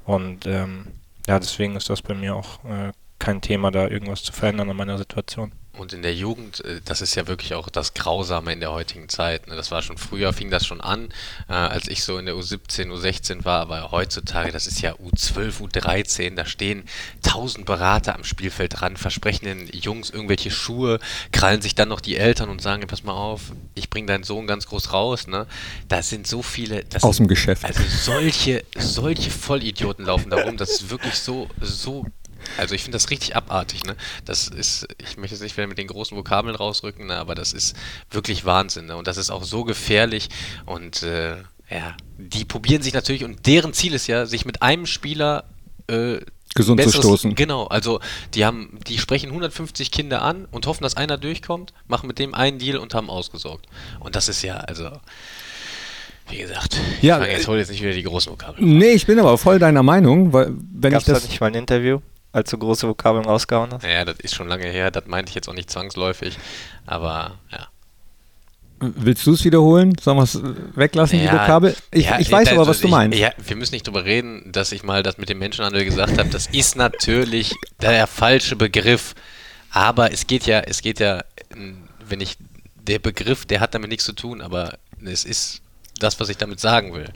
Und 0.04 0.46
ähm, 0.46 0.88
ja, 1.28 1.40
deswegen 1.40 1.78
ist 1.78 1.90
das 1.90 2.02
bei 2.02 2.14
mir 2.14 2.36
auch 2.36 2.66
äh, 2.66 2.92
kein 3.18 3.40
Thema, 3.40 3.72
da 3.72 3.88
irgendwas 3.88 4.22
zu 4.22 4.34
verändern 4.34 4.70
an 4.70 4.75
meiner 4.75 4.98
Situation. 4.98 5.54
Und 5.80 5.94
in 5.94 6.02
der 6.02 6.14
Jugend, 6.14 6.64
äh, 6.66 6.81
das 6.84 7.02
ist 7.02 7.16
ja 7.16 7.28
wirklich 7.28 7.54
auch 7.54 7.70
das 7.70 7.94
Grausame 7.94 8.52
in 8.52 8.60
der 8.60 8.72
heutigen 8.72 9.08
Zeit. 9.08 9.48
ne? 9.48 9.56
Das 9.56 9.72
war 9.72 9.81
schon 9.81 9.98
früher, 9.98 10.34
fing 10.34 10.50
das 10.50 10.66
schon 10.66 10.81
an, 10.81 11.10
äh, 11.48 11.54
als 11.54 11.88
ich 11.88 12.04
so 12.04 12.18
in 12.18 12.26
der 12.26 12.36
U17, 12.36 12.92
U16 12.92 13.46
war, 13.46 13.62
aber 13.62 13.92
heutzutage, 13.92 14.52
das 14.52 14.68
ist 14.68 14.81
ja 14.81 14.94
U12, 14.96 15.62
U13, 15.62 16.36
da 16.36 16.46
stehen 16.46 16.84
tausend 17.22 17.66
Berater 17.66 18.16
am 18.16 18.26
Spielfeld 18.26 18.81
dran, 18.81 18.98
versprechen 18.98 19.46
den 19.46 19.68
Jungs 19.68 20.10
irgendwelche 20.10 20.52
Schuhe, 20.52 21.00
krallen 21.31 21.62
sich 21.62 21.76
dann 21.76 21.88
noch 21.88 22.02
die 22.02 22.18
Eltern 22.18 22.50
und 22.50 22.62
sagen, 22.62 22.86
pass 22.88 23.04
mal 23.04 23.14
auf, 23.14 23.54
ich 23.75 23.90
bring 23.90 24.06
deinen 24.06 24.24
Sohn 24.24 24.48
ganz 24.48 24.68
groß 24.68 24.92
raus. 24.92 25.28
Ne? 25.28 25.48
Da 25.88 26.02
sind 26.02 26.28
so 26.28 26.42
viele, 26.42 26.84
das 26.84 27.04
Aus 27.04 27.18
dem 27.18 27.28
Geschäft. 27.28 27.64
Also 27.64 27.84
solche, 27.88 28.66
solche 28.78 29.32
Vollidioten 29.32 30.06
laufen 30.06 30.30
da 30.30 30.44
rum, 30.44 30.58
das 30.58 30.72
ist 30.72 30.90
wirklich 30.90 31.16
so, 31.16 31.48
so 31.62 32.06
also 32.57 32.75
ich 32.75 32.83
finde 32.83 32.95
das 32.97 33.09
richtig 33.09 33.36
abartig, 33.36 33.83
ne? 33.83 33.95
Das 34.25 34.47
ist, 34.47 34.88
ich 34.97 35.18
möchte 35.18 35.36
jetzt 35.36 35.41
nicht 35.44 35.57
wieder 35.57 35.68
mit 35.68 35.77
den 35.77 35.88
großen 35.88 36.15
Vokabeln 36.18 36.56
rausrücken, 36.56 37.07
ne? 37.07 37.18
aber 37.18 37.36
das 37.36 37.53
ist 37.53 37.75
wirklich 38.12 38.45
Wahnsinn, 38.45 38.86
ne? 38.88 38.95
Und 38.97 39.07
das 39.07 39.18
ist 39.18 39.30
auch 39.30 39.44
so 39.44 39.63
gefährlich 39.63 40.30
und 40.65 41.03
äh, 41.03 41.38
ja, 41.69 41.95
die 42.18 42.45
probieren 42.45 42.81
sich 42.81 42.94
natürlich 42.94 43.24
und 43.24 43.45
deren 43.45 43.74
Ziel 43.74 43.94
ist 43.94 44.07
ja, 44.07 44.25
sich 44.25 44.45
mit 44.45 44.62
einem 44.62 44.86
Spieler 44.86 45.44
äh, 45.88 46.18
Gesund 46.56 46.81
zu 46.81 46.88
besseres- 46.88 47.03
stoßen. 47.06 47.36
Genau, 47.36 47.68
also 47.68 48.00
die 48.33 48.44
haben, 48.44 48.80
die 48.88 48.97
sprechen 48.97 49.27
150 49.30 49.91
Kinder 49.91 50.24
an 50.24 50.45
und 50.50 50.65
hoffen, 50.65 50.81
dass 50.83 50.97
einer 50.97 51.18
durchkommt, 51.19 51.74
machen 51.88 52.07
mit 52.07 52.18
dem 52.18 52.33
einen 52.33 52.57
Deal 52.57 52.77
und 52.77 52.95
haben 52.95 53.09
ausgesorgt. 53.12 53.68
Und 54.00 54.15
das 54.15 54.30
ist 54.30 54.41
ja, 54.41 54.56
also, 54.56 54.89
wie 56.30 56.38
gesagt, 56.38 56.80
Ja, 57.01 57.18
ich 57.18 57.21
fange 57.21 57.27
äh, 57.33 57.38
jetzt 57.38 57.47
hol 57.47 57.57
jetzt 57.59 57.69
nicht 57.69 57.81
wieder 57.83 57.94
die 57.94 58.01
großen 58.03 58.31
Vokabeln. 58.31 58.77
Nee, 58.80 58.94
ich 58.94 59.06
bin 59.06 59.19
aber 59.19 59.38
voll 59.38 59.59
deiner 59.59 59.83
Meinung, 59.83 60.33
weil 60.33 60.51
wenn 60.74 60.91
Gab 60.91 61.01
ich 61.01 61.07
es 61.07 61.13
da 61.13 61.13
das. 61.13 61.27
nicht 61.30 61.39
mal 61.39 61.47
ein 61.47 61.53
Interview, 61.56 62.00
als 62.31 62.50
du 62.50 62.58
große 62.58 62.88
Vokabeln 62.88 63.26
rausgehauen 63.26 63.72
hast? 63.74 63.84
Ja, 63.84 64.06
das 64.06 64.20
ist 64.20 64.36
schon 64.36 64.48
lange 64.48 64.68
her, 64.68 64.92
das 64.92 65.08
meinte 65.08 65.30
ich 65.30 65.36
jetzt 65.36 65.50
auch 65.50 65.54
nicht 65.54 65.70
zwangsläufig, 65.70 66.38
aber 66.86 67.38
ja. 67.52 67.68
Willst 68.81 69.28
du 69.28 69.34
es 69.34 69.44
wiederholen? 69.44 69.98
Sollen 70.02 70.18
wir 70.18 70.24
es 70.24 70.40
weglassen, 70.76 71.20
die 71.20 71.26
Vokabel? 71.26 71.76
Ich, 71.92 72.06
ja, 72.06 72.18
ich 72.18 72.31
weiß 72.31 72.48
also 72.48 72.62
aber, 72.62 72.70
was 72.70 72.80
du 72.80 72.88
ich, 72.88 72.92
meinst. 72.92 73.18
Ja, 73.18 73.31
wir 73.38 73.56
müssen 73.58 73.74
nicht 73.76 73.86
drüber 73.86 74.06
reden, 74.06 74.52
dass 74.54 74.72
ich 74.72 74.84
mal 74.84 75.04
das 75.04 75.18
mit 75.18 75.28
dem 75.28 75.40
Menschenhandel 75.40 75.84
gesagt 75.84 76.18
habe. 76.18 76.30
Das 76.30 76.48
ist 76.48 76.78
natürlich 76.78 77.54
der 77.81 78.08
falsche 78.08 78.56
Begriff. 78.56 79.16
Aber 79.72 80.14
es 80.14 80.28
geht 80.28 80.46
ja, 80.46 80.62
es 80.62 80.82
geht 80.82 81.02
ja, 81.02 81.24
wenn 82.08 82.22
ich, 82.22 82.38
der 82.82 83.00
Begriff, 83.00 83.46
der 83.46 83.60
hat 83.60 83.74
damit 83.75 83.90
nichts 83.90 84.06
zu 84.06 84.14
tun, 84.14 84.42
aber 84.42 84.78
es 85.04 85.25
ist 85.25 85.62
das, 86.00 86.20
was 86.22 86.30
ich 86.30 86.38
damit 86.38 86.62
sagen 86.62 86.94
will. 86.94 87.10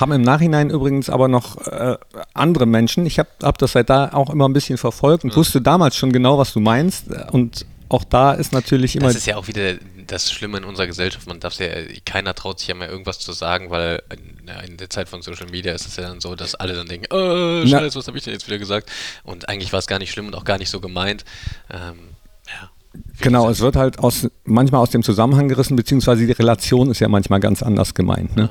Haben 0.00 0.12
im 0.12 0.22
Nachhinein 0.22 0.70
übrigens 0.70 1.10
aber 1.10 1.28
noch 1.28 1.58
äh, 1.66 1.96
andere 2.34 2.66
Menschen. 2.66 3.04
Ich 3.04 3.18
habe 3.18 3.28
hab 3.42 3.58
das 3.58 3.72
seit 3.72 3.90
da 3.90 4.12
auch 4.12 4.30
immer 4.30 4.48
ein 4.48 4.52
bisschen 4.54 4.78
verfolgt 4.78 5.24
und 5.24 5.36
wusste 5.36 5.60
damals 5.60 5.96
schon 5.96 6.12
genau, 6.12 6.38
was 6.38 6.52
du 6.52 6.60
meinst. 6.60 7.06
Und 7.32 7.66
auch 7.90 8.04
da 8.04 8.32
ist 8.32 8.52
natürlich 8.52 8.96
immer. 8.96 9.08
Das 9.08 9.16
ist 9.16 9.26
ja 9.26 9.36
auch 9.36 9.48
wieder 9.48 9.74
das 10.06 10.32
Schlimme 10.32 10.58
in 10.58 10.64
unserer 10.64 10.86
Gesellschaft. 10.86 11.28
Man 11.28 11.38
darf 11.40 11.54
ja, 11.58 11.66
keiner 12.04 12.34
traut 12.34 12.58
sich 12.58 12.68
ja 12.68 12.74
mehr 12.74 12.88
irgendwas 12.88 13.18
zu 13.18 13.32
sagen, 13.32 13.70
weil 13.70 14.02
in, 14.12 14.48
ja, 14.48 14.62
der 14.76 14.90
Zeit 14.90 15.08
von 15.08 15.22
Social 15.22 15.48
Media 15.50 15.72
ist 15.72 15.86
es 15.86 15.96
ja 15.96 16.04
dann 16.04 16.20
so, 16.20 16.34
dass 16.34 16.54
alle 16.54 16.74
dann 16.74 16.86
denken, 16.86 17.06
Na- 17.10 17.66
Scheiße, 17.66 17.98
was 17.98 18.06
habe 18.06 18.16
ich 18.16 18.24
denn 18.24 18.32
jetzt 18.32 18.46
wieder 18.46 18.58
gesagt? 18.58 18.90
Und 19.22 19.48
eigentlich 19.48 19.72
war 19.72 19.78
es 19.80 19.86
gar 19.86 19.98
nicht 19.98 20.10
schlimm 20.10 20.26
und 20.26 20.34
auch 20.34 20.44
gar 20.44 20.58
nicht 20.58 20.70
so 20.70 20.80
gemeint. 20.80 21.24
Ähm, 21.70 21.98
ja. 22.46 22.70
Genau, 23.20 23.48
es 23.48 23.60
wird 23.60 23.76
halt 23.76 23.98
aus, 24.00 24.26
manchmal 24.44 24.80
aus 24.80 24.90
dem 24.90 25.02
Zusammenhang 25.02 25.48
gerissen, 25.48 25.76
beziehungsweise 25.76 26.26
die 26.26 26.32
Relation 26.32 26.90
ist 26.90 27.00
ja 27.00 27.08
manchmal 27.08 27.38
ganz 27.38 27.62
anders 27.62 27.94
gemeint. 27.94 28.34
Ne? 28.34 28.50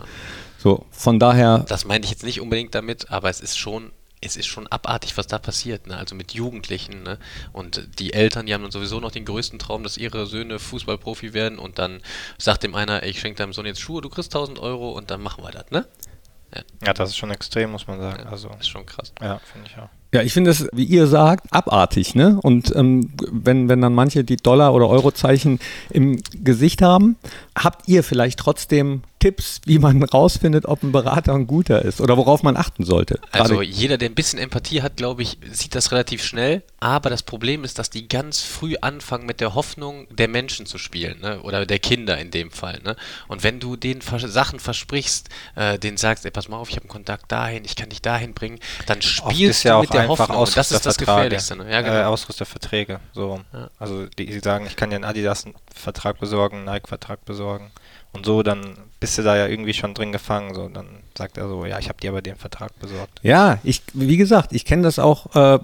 So, 0.61 0.85
von 0.91 1.19
daher, 1.19 1.59
Das 1.67 1.85
meinte 1.85 2.05
ich 2.05 2.11
jetzt 2.11 2.23
nicht 2.23 2.41
unbedingt 2.41 2.75
damit, 2.75 3.09
aber 3.11 3.29
es 3.29 3.39
ist 3.39 3.57
schon, 3.57 3.91
es 4.21 4.35
ist 4.35 4.47
schon 4.47 4.67
abartig, 4.67 5.17
was 5.17 5.27
da 5.27 5.39
passiert, 5.39 5.87
ne? 5.87 5.95
Also 5.95 6.15
mit 6.15 6.33
Jugendlichen, 6.33 7.03
ne? 7.03 7.17
Und 7.53 7.87
die 7.99 8.11
Eltern, 8.13 8.45
die 8.45 8.53
haben 8.53 8.63
dann 8.63 8.71
sowieso 8.71 8.99
noch 8.99 9.11
den 9.11 9.23
größten 9.23 9.57
Traum, 9.59 9.83
dass 9.83 9.95
ihre 9.95 10.25
Söhne 10.27 10.59
Fußballprofi 10.59 11.33
werden 11.33 11.57
und 11.59 11.79
dann 11.79 12.01
sagt 12.37 12.63
dem 12.63 12.75
einer, 12.75 13.03
ey, 13.03 13.11
ich 13.11 13.21
schenke 13.21 13.37
deinem 13.37 13.53
Sohn 13.53 13.65
jetzt 13.65 13.79
Schuhe, 13.79 14.01
du 14.01 14.09
kriegst 14.09 14.35
1000 14.35 14.59
Euro 14.59 14.91
und 14.91 15.09
dann 15.11 15.21
machen 15.21 15.43
wir 15.43 15.51
das, 15.51 15.71
ne? 15.71 15.85
Ja, 16.83 16.93
das 16.93 17.09
ist 17.09 17.17
schon 17.17 17.29
extrem, 17.29 17.71
muss 17.71 17.85
man 17.87 17.99
sagen. 17.99 18.23
Also, 18.27 18.49
Das 18.49 18.61
ist 18.61 18.69
schon 18.69 18.85
krass. 18.85 19.13
ja, 19.21 19.39
finde 19.53 19.69
ich 19.69 19.77
auch. 19.77 19.87
ja, 20.11 20.23
ich 20.23 20.33
finde 20.33 20.49
es, 20.49 20.67
wie 20.73 20.83
ihr 20.83 21.05
sagt, 21.05 21.45
abartig. 21.53 22.15
Ne? 22.15 22.39
Und 22.41 22.75
ähm, 22.75 23.13
wenn, 23.31 23.69
wenn 23.69 23.79
dann 23.81 23.93
manche 23.93 24.23
die 24.23 24.35
Dollar- 24.37 24.73
oder 24.73 24.89
Eurozeichen 24.89 25.59
im 25.91 26.19
Gesicht 26.43 26.81
haben, 26.81 27.17
habt 27.55 27.87
ihr 27.87 28.03
vielleicht 28.03 28.39
trotzdem 28.39 29.03
Tipps, 29.19 29.59
wie 29.65 29.79
man 29.79 30.01
rausfindet, 30.01 30.65
ob 30.65 30.81
ein 30.81 30.91
Berater 30.91 31.33
ein 31.33 31.45
guter 31.45 31.83
ist 31.83 31.99
oder 31.99 32.15
worauf 32.17 32.41
man 32.41 32.55
achten 32.55 32.85
sollte? 32.85 33.19
Also 33.31 33.61
jeder, 33.61 33.97
der 33.97 34.09
ein 34.09 34.15
bisschen 34.15 34.39
Empathie 34.39 34.81
hat, 34.81 34.95
glaube 34.97 35.21
ich, 35.21 35.37
sieht 35.51 35.75
das 35.75 35.91
relativ 35.91 36.23
schnell. 36.23 36.63
Aber 36.79 37.09
das 37.09 37.23
Problem 37.23 37.65
ist, 37.65 37.77
dass 37.77 37.89
die 37.89 38.07
ganz 38.07 38.41
früh 38.41 38.75
anfangen, 38.79 39.25
mit 39.25 39.41
der 39.41 39.55
Hoffnung 39.55 40.07
der 40.09 40.29
Menschen 40.29 40.65
zu 40.65 40.77
spielen, 40.77 41.19
ne? 41.19 41.41
oder 41.41 41.65
der 41.65 41.79
Kinder 41.79 42.17
in 42.17 42.31
dem 42.31 42.51
Fall. 42.51 42.79
Ne? 42.83 42.95
Und 43.27 43.43
wenn 43.43 43.59
du 43.59 43.75
denen 43.75 44.01
vers 44.01 44.21
Sachen 44.21 44.59
versprichst, 44.59 45.29
äh, 45.55 45.77
denen 45.77 45.97
sagst, 45.97 46.25
ey, 46.25 46.31
pass 46.31 46.47
mal 46.47 46.57
auf, 46.57 46.69
ich 46.69 46.75
habe 46.75 46.85
einen 46.85 46.89
Kontakt 46.89 47.31
dahin, 47.31 47.65
ich 47.65 47.75
kann 47.75 47.89
dich 47.89 48.01
dahin 48.01 48.33
bringen, 48.33 48.59
dann 48.85 49.01
spielst 49.01 49.65
ja 49.65 49.73
du 49.73 49.77
auch 49.77 49.81
mit 49.81 49.93
der 49.93 50.07
Hoffnung. 50.07 50.37
Und 50.37 50.55
das 50.55 50.71
ist 50.71 50.85
das. 50.85 50.97
Gefährlichste. 50.97 51.55
Ne? 51.55 51.71
Ja, 51.71 51.79
äh, 51.79 51.83
genau. 51.83 52.09
Ausrüsterverträge. 52.09 52.99
So. 53.13 53.39
Ja. 53.53 53.69
Also 53.77 54.05
die, 54.05 54.25
die 54.25 54.39
sagen, 54.39 54.65
ich 54.65 54.75
kann 54.75 54.89
dir 54.89 54.97
einen 54.97 55.05
Adidas-Vertrag 55.05 56.19
besorgen, 56.19 56.57
einen 56.57 56.65
Nike-Vertrag 56.65 57.23
besorgen. 57.25 57.71
Und 58.11 58.25
so, 58.25 58.43
dann 58.43 58.75
bist 58.99 59.17
du 59.17 59.21
da 59.21 59.37
ja 59.37 59.47
irgendwie 59.47 59.73
schon 59.73 59.93
drin 59.93 60.11
gefangen. 60.11 60.53
So, 60.53 60.67
dann 60.67 60.87
sagt 61.17 61.37
er 61.37 61.47
so, 61.47 61.65
ja, 61.65 61.79
ich 61.79 61.87
habe 61.87 61.99
dir 62.01 62.09
aber 62.09 62.21
den 62.21 62.35
Vertrag 62.35 62.77
besorgt. 62.79 63.19
Ja, 63.21 63.59
ich, 63.63 63.81
wie 63.93 64.17
gesagt, 64.17 64.51
ich 64.51 64.65
kenne 64.65 64.83
das 64.83 64.99
auch 64.99 65.35
äh, 65.35 65.59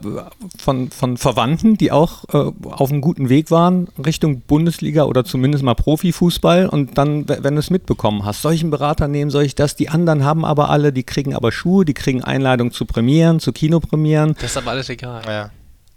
von, 0.58 0.90
von 0.90 1.18
Verwandten, 1.18 1.76
die 1.76 1.92
auch 1.92 2.24
äh, 2.34 2.52
auf 2.64 2.92
einem 2.92 3.02
guten 3.02 3.30
Weg 3.30 3.52
waren 3.52 3.90
Richtung 4.04 4.42
Bundesliga 4.42 5.04
oder 5.04 5.26
zumindest 5.26 5.64
mal 5.64 5.76
Profifußball 5.76 6.68
und 6.68 6.98
dann, 6.98 7.28
wenn 7.28 7.56
du 7.56 7.60
es 7.60 7.70
mitbekommen 7.70 8.26
hast, 8.26 8.42
soll 8.42 8.54
ich 8.54 8.62
einen 8.62 8.72
Berater 8.72 9.08
nehmen, 9.08 9.32
soll 9.32 9.44
ich 9.44 9.56
das? 9.56 9.76
Die 9.76 9.90
anderen 9.90 10.24
haben 10.24 10.46
aber 10.46 10.70
alle, 10.70 10.94
die 10.94 11.04
kriegen 11.04 11.36
aber 11.36 11.52
Schuhe, 11.52 11.84
die 11.84 11.94
kriegen 11.94 12.24
Einladung 12.24 12.72
zu 12.72 12.86
Premieren, 12.86 13.40
zu 13.40 13.52
Kinopremieren. 13.52 14.36
Das 14.36 14.52
ist 14.52 14.58
aber 14.58 14.72
alles 14.72 14.90
egal. 14.90 15.24
Ja. 15.26 15.52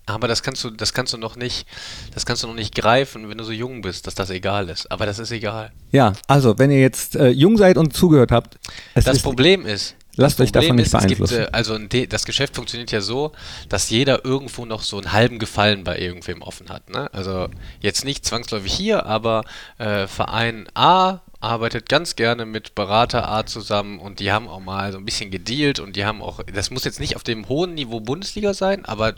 Aber 0.08 0.28
das 0.28 0.42
kannst 0.42 0.64
du, 0.64 0.70
das 0.70 0.92
kannst 0.92 1.12
du 1.12 1.18
noch 1.18 1.36
nicht, 1.36 1.66
das 2.14 2.26
kannst 2.26 2.42
du 2.42 2.46
noch 2.46 2.54
nicht 2.54 2.74
greifen, 2.74 3.28
wenn 3.28 3.38
du 3.38 3.44
so 3.44 3.52
jung 3.52 3.82
bist, 3.82 4.06
dass 4.06 4.14
das 4.14 4.30
egal 4.30 4.68
ist. 4.68 4.90
Aber 4.90 5.06
das 5.06 5.18
ist 5.18 5.30
egal. 5.30 5.72
Ja, 5.92 6.12
also 6.26 6.58
wenn 6.58 6.70
ihr 6.70 6.80
jetzt 6.80 7.16
äh, 7.16 7.28
jung 7.28 7.56
seid 7.56 7.76
und 7.76 7.92
zugehört 7.94 8.32
habt, 8.32 8.58
Das 8.94 9.06
ist, 9.06 9.22
Problem 9.22 9.66
ist, 9.66 9.94
lasst 10.16 10.40
euch 10.40 10.52
davon 10.52 10.76
nicht 10.76 10.86
ist, 10.86 10.94
es 10.94 11.06
gibt, 11.06 11.20
beeinflussen. 11.20 11.42
äh, 11.44 11.48
also 11.52 11.78
das 11.78 12.24
Geschäft 12.24 12.56
funktioniert 12.56 12.90
ja 12.90 13.00
so, 13.00 13.32
dass 13.68 13.90
jeder 13.90 14.24
irgendwo 14.24 14.64
noch 14.66 14.82
so 14.82 14.96
einen 14.98 15.12
halben 15.12 15.38
Gefallen 15.38 15.84
bei 15.84 15.98
irgendwem 15.98 16.42
offen 16.42 16.68
hat. 16.70 16.90
Ne? 16.90 17.08
Also 17.12 17.48
jetzt 17.80 18.04
nicht 18.04 18.24
zwangsläufig 18.24 18.72
hier, 18.72 19.06
aber 19.06 19.44
äh, 19.78 20.06
Verein 20.06 20.68
A 20.74 21.20
arbeitet 21.40 21.88
ganz 21.88 22.16
gerne 22.16 22.46
mit 22.46 22.74
Berater 22.74 23.30
A 23.30 23.46
zusammen 23.46 24.00
und 24.00 24.18
die 24.18 24.32
haben 24.32 24.48
auch 24.48 24.60
mal 24.60 24.90
so 24.90 24.98
ein 24.98 25.04
bisschen 25.04 25.30
gedealt 25.30 25.78
und 25.78 25.94
die 25.94 26.04
haben 26.04 26.20
auch, 26.20 26.40
das 26.52 26.70
muss 26.70 26.82
jetzt 26.84 26.98
nicht 26.98 27.14
auf 27.14 27.22
dem 27.22 27.48
hohen 27.48 27.74
Niveau 27.74 28.00
Bundesliga 28.00 28.54
sein, 28.54 28.84
aber 28.84 29.14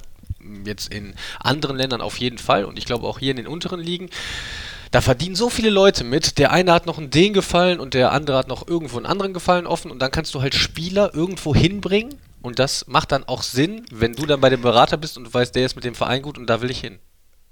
jetzt 0.65 0.93
in 0.93 1.15
anderen 1.41 1.77
Ländern 1.77 2.01
auf 2.01 2.19
jeden 2.19 2.39
Fall 2.39 2.65
und 2.65 2.79
ich 2.79 2.85
glaube 2.85 3.07
auch 3.07 3.19
hier 3.19 3.31
in 3.33 3.37
den 3.37 3.47
unteren 3.47 3.81
Ligen. 3.81 4.09
Da 4.91 5.01
verdienen 5.01 5.37
so 5.37 5.51
viele 5.51 5.71
Leute 5.71 6.03
mit. 6.03 6.39
Der 6.39 6.51
eine 6.51 6.73
hat 6.73 6.87
noch 6.87 6.99
einen 6.99 7.11
den 7.11 7.33
Gefallen 7.33 7.79
und 7.79 7.95
der 7.95 8.11
andere 8.11 8.37
hat 8.37 8.49
noch 8.49 8.67
irgendwo 8.67 8.97
einen 8.97 9.07
anderen 9.07 9.33
Gefallen 9.33 9.67
offen 9.67 9.91
und 9.91 10.01
dann 10.01 10.11
kannst 10.11 10.35
du 10.35 10.43
halt 10.43 10.55
Spieler 10.55 11.15
irgendwo 11.15 11.55
hinbringen 11.55 12.15
und 12.43 12.59
das 12.59 12.87
macht 12.89 13.13
dann 13.13 13.23
auch 13.25 13.43
Sinn, 13.43 13.85
wenn 13.93 14.15
du 14.15 14.27
dann 14.27 14.41
bei 14.41 14.49
dem 14.51 14.63
Berater 14.63 14.97
bist 14.97 15.17
und 15.17 15.25
du 15.25 15.33
weißt, 15.35 15.55
der 15.55 15.67
ist 15.67 15.77
mit 15.77 15.85
dem 15.85 15.95
Verein 15.95 16.23
gut 16.23 16.39
und 16.39 16.47
da 16.49 16.61
will 16.61 16.71
ich 16.71 16.81
hin. 16.81 16.99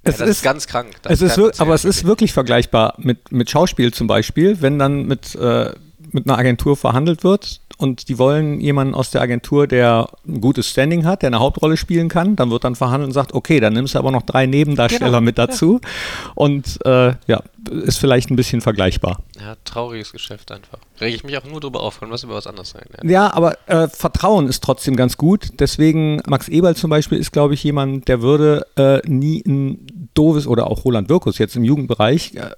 Es 0.03 0.15
ja, 0.15 0.21
das 0.21 0.31
ist- 0.31 0.37
ist, 0.39 0.43
ganz 0.43 0.67
krank. 0.67 0.97
Das 1.03 1.21
Es 1.21 1.37
ist, 1.39 1.61
aber 1.61 1.75
es 1.75 1.85
ist 1.85 2.05
wirklich 2.05 2.33
vergleichbar 2.33 2.95
mit, 2.99 3.31
mit 3.31 3.51
Schauspiel 3.51 3.93
zum 3.93 4.07
Beispiel, 4.07 4.61
wenn 4.61 4.79
dann 4.79 5.07
mit, 5.07 5.35
äh, 5.35 5.73
mit 6.11 6.27
einer 6.29 6.39
Agentur 6.39 6.77
verhandelt 6.77 7.23
wird 7.25 7.61
und 7.79 8.09
die 8.09 8.19
wollen 8.19 8.61
jemanden 8.61 8.95
aus 8.95 9.11
der 9.11 9.23
Agentur, 9.23 9.67
der 9.67 10.09
ein 10.27 10.41
gutes 10.41 10.69
Standing 10.69 11.07
hat, 11.07 11.23
der 11.23 11.29
eine 11.29 11.39
Hauptrolle 11.39 11.77
spielen 11.77 12.09
kann, 12.09 12.37
dann 12.37 12.51
wird 12.51 12.65
dann 12.65 12.75
verhandelt 12.75 13.09
und 13.09 13.15
sagt, 13.15 13.33
okay, 13.33 13.61
dann 13.61 13.73
nimmst 13.73 13.95
du 13.95 13.99
aber 13.99 14.11
noch 14.11 14.23
drei 14.23 14.47
Nebendarsteller 14.47 15.09
Genau, 15.09 15.21
mit 15.21 15.39
dazu 15.39 15.81
und 16.35 16.85
äh, 16.85 17.15
ja, 17.27 17.43
ist 17.71 17.99
vielleicht 17.99 18.31
ein 18.31 18.37
bisschen 18.37 18.61
vergleichbar. 18.61 19.23
Ja, 19.41 19.57
trauriges 19.65 20.13
Geschäft 20.13 20.51
einfach. 20.53 20.79
Rege 21.01 21.15
ich 21.15 21.25
mich 21.25 21.39
auch 21.39 21.45
nur 21.45 21.61
drüber 21.61 21.81
auf, 21.81 22.01
kann 22.01 22.11
was 22.11 22.25
über 22.25 22.35
was 22.35 22.47
anderes 22.47 22.71
sein. 22.71 22.85
Ja. 23.03 23.09
Ja, 23.11 23.35
aber 23.35 23.57
äh, 23.67 23.89
Vertrauen 23.89 24.49
ist 24.49 24.63
trotzdem 24.63 24.97
ganz 24.97 25.17
gut. 25.17 25.49
Deswegen, 25.61 26.21
Max 26.27 26.49
Eberl 26.49 26.77
zum 26.77 26.91
Beispiel 26.91 27.19
ist, 27.19 27.33
glaube 27.33 27.55
ich, 27.55 27.63
jemand, 27.63 28.09
der 28.09 28.23
würde 28.23 28.67
äh, 28.77 29.01
nie 29.09 29.43
ein 29.47 30.11
doofes, 30.15 30.47
oder 30.47 30.67
auch 30.69 30.85
Roland 30.85 31.09
Wirkus 31.09 31.39
jetzt 31.39 31.57
im 31.57 31.65
Jugendbereich, 31.65 32.35
äh, 32.35 32.51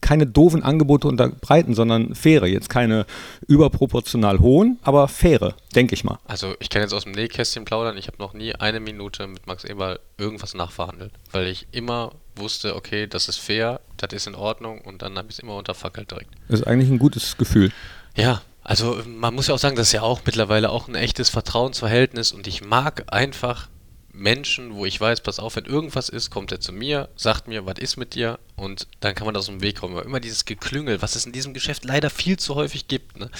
keine 0.00 0.26
doofen 0.26 0.62
Angebote 0.62 1.08
unterbreiten, 1.08 1.74
sondern 1.74 2.14
faire. 2.14 2.46
Jetzt 2.46 2.68
keine 2.68 3.06
überproportional 3.46 4.40
hohen, 4.40 4.78
aber 4.82 5.08
faire, 5.08 5.54
denke 5.74 5.94
ich 5.94 6.04
mal. 6.04 6.18
Also 6.26 6.54
ich 6.58 6.70
kann 6.70 6.82
jetzt 6.82 6.94
aus 6.94 7.04
dem 7.04 7.12
Nähkästchen 7.12 7.64
plaudern, 7.64 7.96
ich 7.96 8.06
habe 8.06 8.18
noch 8.18 8.34
nie 8.34 8.54
eine 8.54 8.80
Minute 8.80 9.26
mit 9.26 9.46
Max 9.46 9.64
Eberl 9.64 10.00
irgendwas 10.18 10.54
nachverhandelt, 10.54 11.12
weil 11.32 11.46
ich 11.46 11.66
immer 11.72 12.12
wusste, 12.36 12.76
okay, 12.76 13.06
das 13.06 13.28
ist 13.28 13.38
fair, 13.38 13.80
das 13.96 14.12
ist 14.12 14.26
in 14.26 14.34
Ordnung 14.34 14.80
und 14.80 15.02
dann 15.02 15.16
habe 15.16 15.28
ich 15.28 15.36
es 15.36 15.38
immer 15.40 15.56
unterfackelt 15.56 16.10
direkt. 16.10 16.30
Ist 16.48 16.66
eigentlich 16.66 16.90
ein 16.90 16.98
gutes 16.98 17.36
Gefühl. 17.36 17.70
Ja, 18.16 18.42
also 18.62 19.00
man 19.06 19.34
muss 19.34 19.46
ja 19.46 19.54
auch 19.54 19.58
sagen, 19.58 19.76
das 19.76 19.88
ist 19.88 19.92
ja 19.92 20.02
auch 20.02 20.20
mittlerweile 20.24 20.70
auch 20.70 20.88
ein 20.88 20.94
echtes 20.94 21.28
Vertrauensverhältnis 21.28 22.32
und 22.32 22.46
ich 22.46 22.64
mag 22.64 23.04
einfach 23.12 23.68
Menschen, 24.12 24.74
wo 24.74 24.84
ich 24.86 25.00
weiß, 25.00 25.20
pass 25.20 25.38
auf, 25.38 25.56
wenn 25.56 25.64
irgendwas 25.64 26.08
ist, 26.08 26.30
kommt 26.30 26.52
er 26.52 26.60
zu 26.60 26.72
mir, 26.72 27.08
sagt 27.16 27.48
mir, 27.48 27.66
was 27.66 27.78
ist 27.78 27.96
mit 27.96 28.14
dir 28.14 28.38
und 28.56 28.86
dann 29.00 29.14
kann 29.14 29.26
man 29.26 29.36
aus 29.36 29.46
dem 29.46 29.62
Weg 29.62 29.80
kommen. 29.80 29.94
Aber 29.96 30.04
immer 30.04 30.20
dieses 30.20 30.44
Geklüngel, 30.44 31.00
was 31.02 31.16
es 31.16 31.26
in 31.26 31.32
diesem 31.32 31.54
Geschäft 31.54 31.84
leider 31.84 32.10
viel 32.10 32.38
zu 32.38 32.54
häufig 32.54 32.88
gibt, 32.88 33.18
ne, 33.18 33.30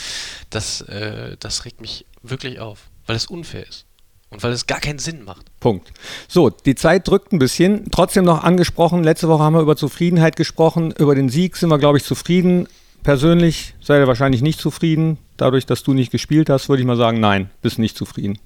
das, 0.51 0.83
äh, 0.83 1.37
das 1.41 1.65
regt 1.65 1.81
mich 1.81 2.07
wirklich 2.23 2.61
auf, 2.61 2.89
weil 3.07 3.17
es 3.17 3.27
unfair 3.27 3.67
ist 3.67 3.87
und 4.31 4.43
weil 4.43 4.53
es 4.53 4.67
gar 4.67 4.81
keinen 4.81 4.99
Sinn 4.99 5.25
macht. 5.25 5.47
Punkt. 5.61 5.93
So, 6.29 6.51
die 6.51 6.75
Zeit 6.75 7.09
drückt 7.09 7.33
ein 7.33 7.39
bisschen. 7.39 7.91
Trotzdem 7.91 8.25
noch 8.25 8.45
angesprochen, 8.45 9.03
letzte 9.03 9.29
Woche 9.29 9.43
haben 9.43 9.55
wir 9.55 9.63
über 9.63 9.77
Zufriedenheit 9.77 10.37
gesprochen. 10.37 10.93
Über 10.93 11.15
den 11.15 11.29
Sieg 11.29 11.57
sind 11.57 11.69
wir, 11.69 11.79
glaube 11.79 11.99
ich, 11.99 12.05
zufrieden. 12.05 12.69
Persönlich 13.03 13.75
seid 13.81 14.01
ihr 14.01 14.07
wahrscheinlich 14.07 14.43
nicht 14.43 14.61
zufrieden. 14.61 15.19
Dadurch, 15.37 15.67
dass 15.67 15.83
du 15.83 15.95
nicht 15.95 16.13
gespielt 16.13 16.51
hast, 16.51 16.69
würde 16.69 16.81
ich 16.81 16.87
mal 16.87 16.97
sagen, 16.97 17.19
nein, 17.19 17.51
bist 17.63 17.79
nicht 17.79 17.97
zufrieden. 17.97 18.39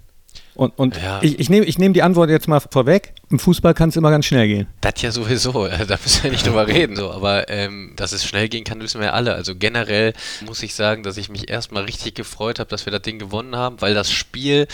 Und, 0.54 0.78
und 0.78 0.96
Ja. 0.96 1.20
ich, 1.22 1.38
ich 1.40 1.50
nehme 1.50 1.66
ich 1.66 1.78
nehm 1.78 1.92
die 1.92 2.02
Antwort 2.02 2.30
jetzt 2.30 2.46
mal 2.48 2.60
vorweg. 2.60 3.12
Im 3.30 3.38
Fußball 3.38 3.74
kann 3.74 3.88
es 3.88 3.96
immer 3.96 4.10
ganz 4.10 4.26
schnell 4.26 4.46
gehen. 4.46 4.66
Das 4.80 5.00
ja 5.02 5.10
sowieso, 5.10 5.52
da 5.88 5.98
müssen 6.02 6.22
wir 6.24 6.30
nicht 6.30 6.46
drüber 6.46 6.66
reden, 6.68 6.96
so. 6.96 7.10
aber 7.10 7.48
ähm, 7.48 7.92
dass 7.96 8.12
es 8.12 8.24
schnell 8.24 8.48
gehen 8.48 8.64
kann, 8.64 8.80
wissen 8.80 9.00
wir 9.00 9.08
ja 9.08 9.12
alle. 9.14 9.34
Also 9.34 9.54
generell 9.56 10.12
muss 10.46 10.62
ich 10.62 10.74
sagen, 10.74 11.02
dass 11.02 11.16
ich 11.16 11.28
mich 11.28 11.50
erstmal 11.50 11.84
richtig 11.84 12.14
gefreut 12.14 12.58
habe, 12.60 12.70
dass 12.70 12.86
wir 12.86 12.92
das 12.92 13.02
Ding 13.02 13.18
gewonnen 13.18 13.56
haben, 13.56 13.80
weil 13.80 13.94
das 13.94 14.12
Spiel 14.12 14.68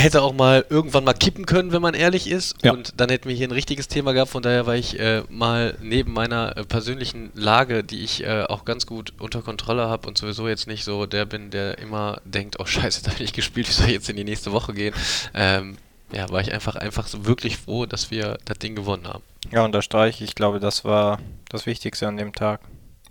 hätte 0.00 0.22
auch 0.22 0.32
mal 0.32 0.64
irgendwann 0.68 1.04
mal 1.04 1.14
kippen 1.14 1.46
können, 1.46 1.72
wenn 1.72 1.82
man 1.82 1.94
ehrlich 1.94 2.28
ist. 2.28 2.56
Ja. 2.62 2.72
Und 2.72 3.00
dann 3.00 3.08
hätten 3.10 3.28
wir 3.28 3.36
hier 3.36 3.48
ein 3.48 3.52
richtiges 3.52 3.88
Thema 3.88 4.12
gehabt. 4.12 4.30
Von 4.30 4.42
daher 4.42 4.66
war 4.66 4.74
ich 4.74 4.98
äh, 4.98 5.22
mal 5.28 5.76
neben 5.80 6.12
meiner 6.12 6.56
äh, 6.56 6.64
persönlichen 6.64 7.30
Lage, 7.34 7.84
die 7.84 8.02
ich 8.02 8.24
äh, 8.24 8.44
auch 8.44 8.64
ganz 8.64 8.86
gut 8.86 9.12
unter 9.18 9.42
Kontrolle 9.42 9.88
habe 9.88 10.08
und 10.08 10.18
sowieso 10.18 10.48
jetzt 10.48 10.66
nicht 10.66 10.84
so 10.84 11.06
der 11.06 11.26
bin, 11.26 11.50
der 11.50 11.78
immer 11.78 12.20
denkt, 12.24 12.56
oh 12.58 12.64
scheiße, 12.66 13.02
da 13.04 13.12
habe 13.12 13.22
ich 13.22 13.32
gespielt, 13.32 13.68
wie 13.68 13.72
soll 13.72 13.86
ich 13.86 13.92
jetzt 13.92 14.10
in 14.10 14.16
die 14.16 14.24
nächste 14.24 14.52
Woche 14.52 14.74
gehen? 14.74 14.94
Ähm, 15.34 15.76
ja, 16.12 16.28
war 16.30 16.40
ich 16.40 16.52
einfach, 16.52 16.74
einfach 16.74 17.06
so 17.06 17.26
wirklich 17.26 17.56
froh, 17.56 17.86
dass 17.86 18.10
wir 18.10 18.38
das 18.44 18.58
Ding 18.58 18.74
gewonnen 18.74 19.06
haben. 19.06 19.22
Ja, 19.52 19.64
unterstreiche 19.64 20.24
ich. 20.24 20.30
Ich 20.30 20.34
glaube, 20.34 20.60
das 20.60 20.84
war 20.84 21.20
das 21.48 21.66
Wichtigste 21.66 22.08
an 22.08 22.16
dem 22.16 22.32
Tag. 22.32 22.60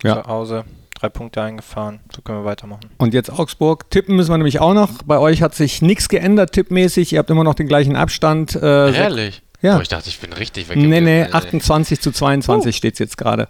Ja. 0.02 0.22
Zu 0.22 0.28
Hause, 0.28 0.64
drei 1.00 1.08
Punkte 1.08 1.42
eingefahren. 1.42 2.00
So 2.14 2.22
können 2.22 2.40
wir 2.40 2.44
weitermachen. 2.44 2.90
Und 2.98 3.14
jetzt 3.14 3.30
Augsburg. 3.30 3.90
Tippen 3.90 4.16
müssen 4.16 4.30
wir 4.30 4.38
nämlich 4.38 4.60
auch 4.60 4.74
noch. 4.74 5.02
Bei 5.04 5.18
euch 5.18 5.42
hat 5.42 5.54
sich 5.54 5.82
nichts 5.82 6.08
geändert 6.08 6.52
tippmäßig. 6.52 7.12
Ihr 7.12 7.18
habt 7.18 7.30
immer 7.30 7.44
noch 7.44 7.54
den 7.54 7.68
gleichen 7.68 7.96
Abstand. 7.96 8.54
Äh, 8.54 8.92
Ehrlich? 8.94 9.42
Ja. 9.62 9.78
Oh, 9.78 9.80
ich 9.80 9.88
dachte, 9.88 10.08
ich 10.08 10.18
bin 10.18 10.32
richtig 10.32 10.68
weg. 10.68 10.76
Nee, 10.76 11.00
nee, 11.00 11.20
gewesen. 11.20 11.34
28 11.34 12.00
zu 12.00 12.12
22 12.12 12.74
steht 12.74 12.94
es 12.94 12.98
jetzt 12.98 13.18
gerade. 13.18 13.46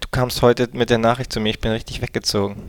Du 0.00 0.08
kamst 0.10 0.42
heute 0.42 0.68
mit 0.72 0.90
der 0.90 0.98
Nachricht 0.98 1.32
zu 1.32 1.40
mir, 1.40 1.50
ich 1.50 1.60
bin 1.60 1.70
richtig 1.70 2.02
weggezogen. 2.02 2.62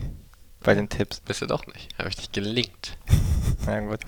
Bei 0.61 0.75
den 0.75 0.89
Tipps. 0.89 1.19
Bist 1.19 1.41
du 1.41 1.47
doch 1.47 1.65
nicht. 1.67 1.89
Habe 1.97 2.09
ich 2.09 2.15
dich 2.15 2.31
gelinkt. 2.31 2.97
Na 3.65 3.81
gut. 3.81 3.99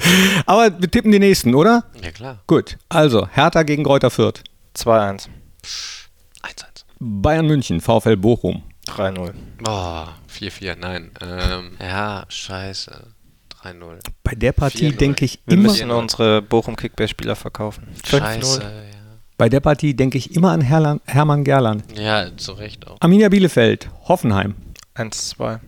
Aber 0.45 0.79
wir 0.79 0.89
tippen 0.89 1.11
die 1.11 1.19
nächsten, 1.19 1.53
oder? 1.53 1.83
Ja, 2.01 2.11
klar. 2.11 2.41
Gut. 2.47 2.77
Also, 2.87 3.27
Hertha 3.27 3.63
gegen 3.63 3.83
Greuther 3.83 4.09
Fürth. 4.09 4.41
2-1. 4.75 5.27
1-1. 6.43 6.85
Bayern 6.99 7.47
München, 7.47 7.81
VfL 7.81 8.15
Bochum. 8.15 8.63
3-0. 8.87 9.33
Boah, 9.61 10.15
4-4, 10.31 10.75
nein. 10.79 11.11
Ähm, 11.21 11.77
ja, 11.79 12.25
scheiße. 12.29 13.07
3-0. 13.63 13.99
Bei 14.23 14.35
der 14.35 14.51
Partie 14.51 14.89
4-0. 14.89 14.97
denke 14.97 15.25
ich 15.25 15.39
Wir 15.45 15.53
immer, 15.57 15.63
müssen 15.63 15.89
unsere 15.91 16.41
Bochum 16.41 16.75
Kickbase-Spieler 16.75 17.35
verkaufen. 17.35 17.87
Scheiße, 18.05 18.61
ja. 18.61 18.69
bei 19.37 19.49
der 19.49 19.59
Partie 19.59 19.95
denke 19.95 20.17
ich 20.17 20.35
immer 20.35 20.51
an 20.51 20.61
Herlan, 20.61 21.01
Hermann 21.05 21.43
Gerland. 21.43 21.83
Ja, 21.97 22.27
zu 22.37 22.53
Recht 22.53 22.85
auch. 22.87 22.97
Arminia 22.99 23.29
Bielefeld, 23.29 23.89
Hoffenheim, 24.07 24.55
1-2. 24.95 25.59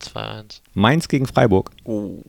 2-1. 0.00 0.60
Mainz 0.74 1.08
gegen 1.08 1.26
Freiburg, 1.26 1.70
Uh. 1.84 2.22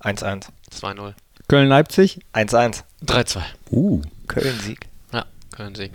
1-1. 0.00 0.46
2-0. 0.72 1.14
Köln 1.48 1.68
Leipzig. 1.68 2.20
1-1. 2.34 2.82
3-2. 3.04 3.40
Uh. 3.70 4.02
Köln-Sieg. 4.28 4.86
Ja, 5.12 5.24
Köln-Sieg. 5.52 5.92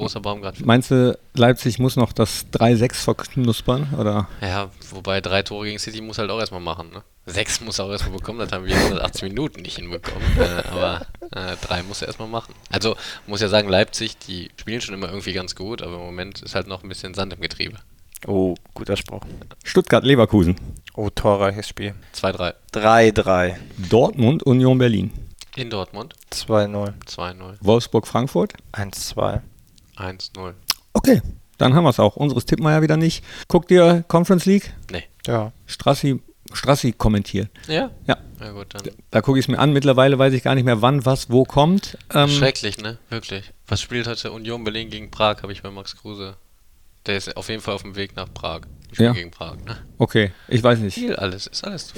Großer 0.00 0.20
Baumgart. 0.20 0.64
Meinst 0.64 0.90
du, 0.90 1.18
Leipzig 1.34 1.78
muss 1.78 1.96
noch 1.96 2.12
das 2.12 2.46
3-6 2.52 2.94
verknuspern? 2.94 3.94
Oder? 3.98 4.28
Ja, 4.40 4.70
wobei 4.90 5.20
drei 5.20 5.42
Tore 5.42 5.66
gegen 5.66 5.78
City 5.78 6.00
muss 6.00 6.18
halt 6.18 6.30
auch 6.30 6.40
erstmal 6.40 6.60
machen, 6.60 6.90
ne? 6.92 7.02
Sechs 7.26 7.60
muss 7.60 7.78
er 7.78 7.84
auch 7.84 7.90
erstmal 7.90 8.16
bekommen, 8.16 8.38
das 8.40 8.50
haben 8.50 8.64
wir 8.64 8.74
in 8.74 8.80
180 8.80 9.22
Minuten 9.24 9.60
nicht 9.62 9.76
hinbekommen. 9.76 10.26
Äh, 10.38 10.62
aber 10.72 11.06
äh, 11.32 11.54
drei 11.60 11.82
muss 11.82 12.00
er 12.02 12.08
erstmal 12.08 12.28
machen. 12.28 12.54
Also 12.70 12.96
muss 13.26 13.40
ja 13.40 13.48
sagen, 13.48 13.68
Leipzig, 13.68 14.18
die 14.18 14.50
spielen 14.56 14.80
schon 14.80 14.94
immer 14.94 15.08
irgendwie 15.08 15.32
ganz 15.32 15.54
gut, 15.54 15.82
aber 15.82 15.94
im 15.94 16.00
Moment 16.00 16.42
ist 16.42 16.54
halt 16.54 16.66
noch 16.66 16.82
ein 16.82 16.88
bisschen 16.88 17.14
Sand 17.14 17.34
im 17.34 17.40
Getriebe. 17.40 17.76
Oh, 18.26 18.54
guter 18.74 18.96
Spruch. 18.96 19.20
Stuttgart-Leverkusen, 19.64 20.56
Oh, 20.94 21.08
torreiches 21.10 21.68
Spiel. 21.68 21.94
2-3. 22.14 22.54
3-3. 22.72 23.56
Dortmund, 23.90 24.42
Union 24.42 24.76
Berlin, 24.78 25.12
In 25.56 25.70
Dortmund 25.70 26.14
2-0. 26.32 26.92
2-0. 27.06 27.56
Wolfsburg-Frankfurt. 27.60 28.54
1-2. 28.72 29.40
1-0. 30.00 30.54
Okay, 30.92 31.20
dann 31.58 31.74
haben 31.74 31.84
wir 31.84 31.90
es 31.90 32.00
auch. 32.00 32.16
Unseres 32.16 32.46
tippen 32.46 32.64
wir 32.64 32.72
ja 32.72 32.82
wieder 32.82 32.96
nicht. 32.96 33.24
Guckt 33.48 33.70
ihr 33.70 34.04
Conference 34.08 34.46
League? 34.46 34.72
Nee. 34.90 35.04
Ja. 35.26 35.52
Strassi, 35.66 36.20
Strassi 36.52 36.92
kommentiert. 36.92 37.48
Ja? 37.68 37.90
Ja, 38.06 38.16
Ja 38.40 38.52
gut, 38.52 38.66
dann. 38.74 38.82
da 39.10 39.20
gucke 39.20 39.38
ich 39.38 39.44
es 39.44 39.48
mir 39.48 39.58
an. 39.58 39.72
Mittlerweile 39.72 40.18
weiß 40.18 40.32
ich 40.32 40.42
gar 40.42 40.54
nicht 40.54 40.64
mehr, 40.64 40.82
wann, 40.82 41.04
was, 41.04 41.30
wo 41.30 41.44
kommt. 41.44 41.96
Ähm, 42.12 42.28
Schrecklich, 42.28 42.78
ne? 42.78 42.98
Wirklich. 43.08 43.52
Was 43.68 43.80
spielt 43.80 44.06
heute 44.08 44.32
Union 44.32 44.64
Berlin 44.64 44.90
gegen 44.90 45.10
Prag, 45.10 45.42
habe 45.42 45.52
ich 45.52 45.62
bei 45.62 45.70
Max 45.70 45.96
Kruse 45.96 46.36
Der 47.06 47.16
ist 47.16 47.36
auf 47.36 47.48
jeden 47.48 47.62
Fall 47.62 47.74
auf 47.74 47.82
dem 47.82 47.94
Weg 47.96 48.16
nach 48.16 48.32
Prag. 48.32 48.62
Ich 48.92 48.98
Ja. 48.98 49.12
gegen 49.12 49.30
Prag. 49.30 49.56
Ne? 49.66 49.76
Okay, 49.98 50.32
ich 50.48 50.62
weiß 50.62 50.80
nicht. 50.80 50.94
Viel 50.94 51.14
alles, 51.16 51.46
ist 51.46 51.62
alles. 51.64 51.92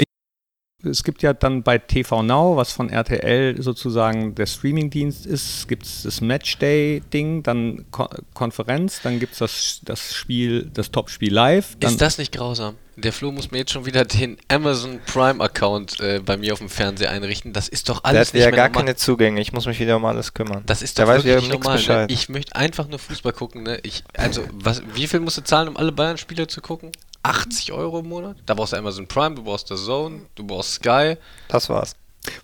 Es 0.85 1.05
gibt 1.05 1.23
ja 1.23 1.33
dann 1.33 1.63
bei 1.63 1.79
TV 1.79 2.23
Now, 2.23 2.57
was 2.57 2.73
von 2.73 2.89
RTL 2.91 3.61
sozusagen 3.63 4.35
der 4.35 4.47
Streamingdienst 4.47 5.27
ist, 5.27 5.69
gibt 5.69 5.87
es 5.87 6.03
das 6.03 6.21
Matchday-Ding, 6.21 7.43
dann 7.43 7.85
Ko 7.91 8.09
Konferenz, 8.35 9.01
dann 9.03 9.21
gibt 9.21 9.35
es 9.35 9.39
das, 9.39 9.81
das 9.85 10.15
Spiel, 10.15 10.71
das 10.75 10.91
Topspiel 10.91 11.33
live. 11.33 11.77
Dann, 11.79 11.93
Ist 11.93 12.01
das 12.01 12.19
nicht 12.19 12.33
grausam? 12.33 12.75
Der 12.97 13.13
Flo 13.13 13.33
muss 13.33 13.51
mir 13.51 13.59
jetzt 13.59 13.73
schon 13.73 13.87
wieder 13.87 14.05
den 14.05 14.37
Amazon 14.49 15.01
Prime 15.07 15.43
Account 15.43 15.99
äh, 16.01 16.21
bei 16.25 16.37
mir 16.37 16.53
auf 16.53 16.59
dem 16.59 16.69
Fernseher 16.69 17.11
einrichten. 17.11 17.53
Das 17.55 17.69
ist 17.69 17.89
doch 17.89 18.01
Der 18.01 18.11
alles 18.11 18.29
hat 18.29 18.35
nicht 18.35 18.43
ja 18.45 18.51
gar 18.51 18.69
normal. 18.69 18.85
keine 18.85 18.97
Zugänge. 18.97 19.41
Ich 19.41 19.53
muss 19.53 19.65
mich 19.67 19.81
wieder 19.81 19.97
um 19.97 20.05
alles 20.05 20.35
kümmern. 20.35 20.63
Das 20.67 20.83
ist 20.83 20.99
Der 20.99 21.07
doch 21.07 21.13
weiß 21.13 21.25
wirklich 21.25 21.51
normal. 21.51 21.77
Bescheid. 21.79 22.11
Ne? 22.11 22.15
Ich 22.15 22.29
möchte 22.29 22.55
einfach 22.55 22.89
nur 22.89 22.99
Fußball 22.99 23.33
gucken. 23.33 23.63
Ne? 23.63 23.79
Ich, 23.83 24.05
also, 24.17 24.43
was, 24.53 24.83
wie 24.95 25.07
viel 25.07 25.21
musst 25.21 25.39
du 25.39 25.43
zahlen, 25.45 25.69
um 25.69 25.77
alle 25.79 25.91
Bayern-Spiele 25.93 26.49
zu 26.49 26.61
gucken? 26.61 26.93
80 27.23 27.73
Euro 27.73 28.01
im 28.01 28.09
Monat? 28.09 28.37
Da 28.47 28.55
brauchst 28.55 28.73
du 28.73 28.77
Amazon 28.77 29.07
Prime, 29.07 29.35
du 29.35 29.43
brauchst 29.45 29.69
The 29.69 29.77
Zone, 29.77 30.23
du 30.35 30.45
brauchst 30.45 30.75
Sky. 30.75 31.17
Das 31.49 31.69
war's. 31.69 31.95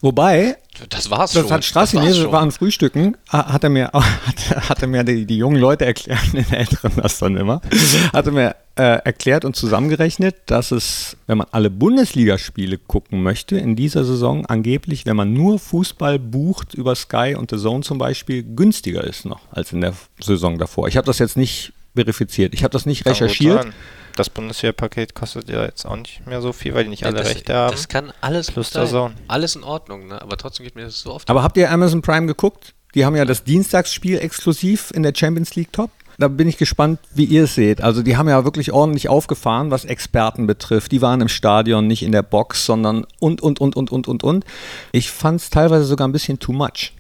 Wobei, 0.01 0.57
Das 0.89 1.09
war's 1.09 1.33
das 1.35 1.43
schon. 1.43 1.53
hat 1.53 1.65
schon. 1.65 2.33
war 2.33 2.43
ein 2.43 2.51
Frühstücken, 2.51 3.17
ha- 3.33 3.53
hat 3.53 3.63
er 3.63 3.71
mir, 3.71 3.91
hat, 3.93 4.69
hat 4.69 4.83
er 4.83 4.89
mir 4.89 5.05
die, 5.05 5.25
die 5.25 5.37
jungen 5.37 5.61
Leute 5.61 5.87
erklärt, 5.87 6.19
den 6.33 6.51
Älteren 6.53 6.93
das 6.97 7.19
dann 7.21 7.37
immer, 7.37 7.61
hat 8.13 8.27
er 8.27 8.33
mir 8.33 8.57
äh, 8.75 8.99
erklärt 9.05 9.45
und 9.45 9.55
zusammengerechnet, 9.55 10.35
dass 10.47 10.73
es, 10.73 11.17
wenn 11.29 11.39
man 11.39 11.47
alle 11.53 11.71
Bundesligaspiele 11.71 12.77
gucken 12.79 13.23
möchte, 13.23 13.57
in 13.57 13.77
dieser 13.77 14.05
Saison 14.05 14.47
angeblich, 14.47 15.07
wenn 15.07 15.17
man 15.17 15.33
nur 15.33 15.61
Fußball 15.61 16.19
bucht 16.19 16.75
über 16.75 16.97
Sky 16.97 17.37
und 17.39 17.51
The 17.53 17.57
Zone 17.59 17.83
zum 17.85 17.99
Beispiel, 17.99 18.43
günstiger 18.43 19.05
ist 19.05 19.27
noch 19.27 19.41
als 19.53 19.73
in 19.73 19.81
der 19.81 19.95
Saison 20.21 20.59
davor. 20.59 20.89
Ich 20.89 20.97
habe 20.97 21.07
das 21.07 21.21
jetzt 21.21 21.37
nicht 21.37 21.73
verifiziert, 21.95 22.53
ich 22.53 22.65
habe 22.65 22.73
das 22.73 22.85
nicht 22.85 23.07
recherchiert. 23.07 23.63
sein. 23.63 23.73
Das 24.19 24.31
Bundesliga-Paket 24.31 25.15
kostet 25.15 25.49
ja 25.49 25.65
jetzt 25.65 25.87
auch 25.87 25.95
nicht 25.95 26.27
mehr 26.27 26.41
so 26.43 26.53
viel, 26.53 26.75
weil 26.75 26.83
die 26.83 26.91
nicht 26.91 27.05
alle 27.05 27.19
das, 27.19 27.29
Rechte 27.29 27.55
haben. 27.55 27.71
Das 27.71 27.87
kann 27.87 28.13
alles 28.21 28.51
Plus 28.51 28.71
sein. 28.71 28.89
Zone. 28.89 29.15
Alles 29.29 29.55
in 29.55 29.63
Ordnung, 29.63 30.09
ne? 30.09 30.21
aber 30.21 30.37
trotzdem 30.37 30.65
geht 30.65 30.75
mir 30.75 30.85
das 30.87 30.99
so 30.99 31.15
oft. 31.15 31.31
Aber 31.31 31.45
habt 31.45 31.57
ihr 31.57 31.71
Amazon 31.71 32.03
Prime 32.03 32.27
geguckt? 32.27 32.75
Die 32.97 33.05
haben 33.05 33.15
ja 33.15 33.25
das 33.25 33.45
Dienstagsspiel 33.45 34.19
exklusiv 34.19 34.91
in 34.91 35.05
der 35.05 35.13
Champions 35.15 35.55
League 35.55 35.73
Top. 35.73 35.91
Da 36.19 36.27
bin 36.27 36.49
ich 36.49 36.59
gespannt, 36.59 36.99
wie 37.15 37.27
ihr 37.27 37.45
es 37.45 37.55
seht. 37.55 37.81
Also 37.81 38.03
die 38.03 38.17
haben 38.17 38.29
ja 38.29 38.43
wirklich 38.43 38.73
ordentlich 38.73 39.09
aufgefahren, 39.09 39.71
was 39.71 39.85
Experten 39.85 40.49
betrifft. 40.49 40.91
Die 40.91 41.01
waren 41.01 41.21
im 41.21 41.29
Stadion, 41.29 41.87
nicht 41.87 42.03
in 42.03 42.11
der 42.11 42.23
Box, 42.23 42.67
sondern 42.67 43.07
und, 43.21 43.41
und, 43.41 43.61
und, 43.61 43.77
und, 43.77 43.93
und, 43.93 44.09
und, 44.09 44.25
und. 44.25 44.45
Ich 44.91 45.13
fand 45.13 45.41
es 45.41 45.51
teilweise 45.51 45.85
sogar 45.85 46.09
ein 46.09 46.13
bisschen 46.13 46.41
too 46.41 46.53
much. 46.53 46.93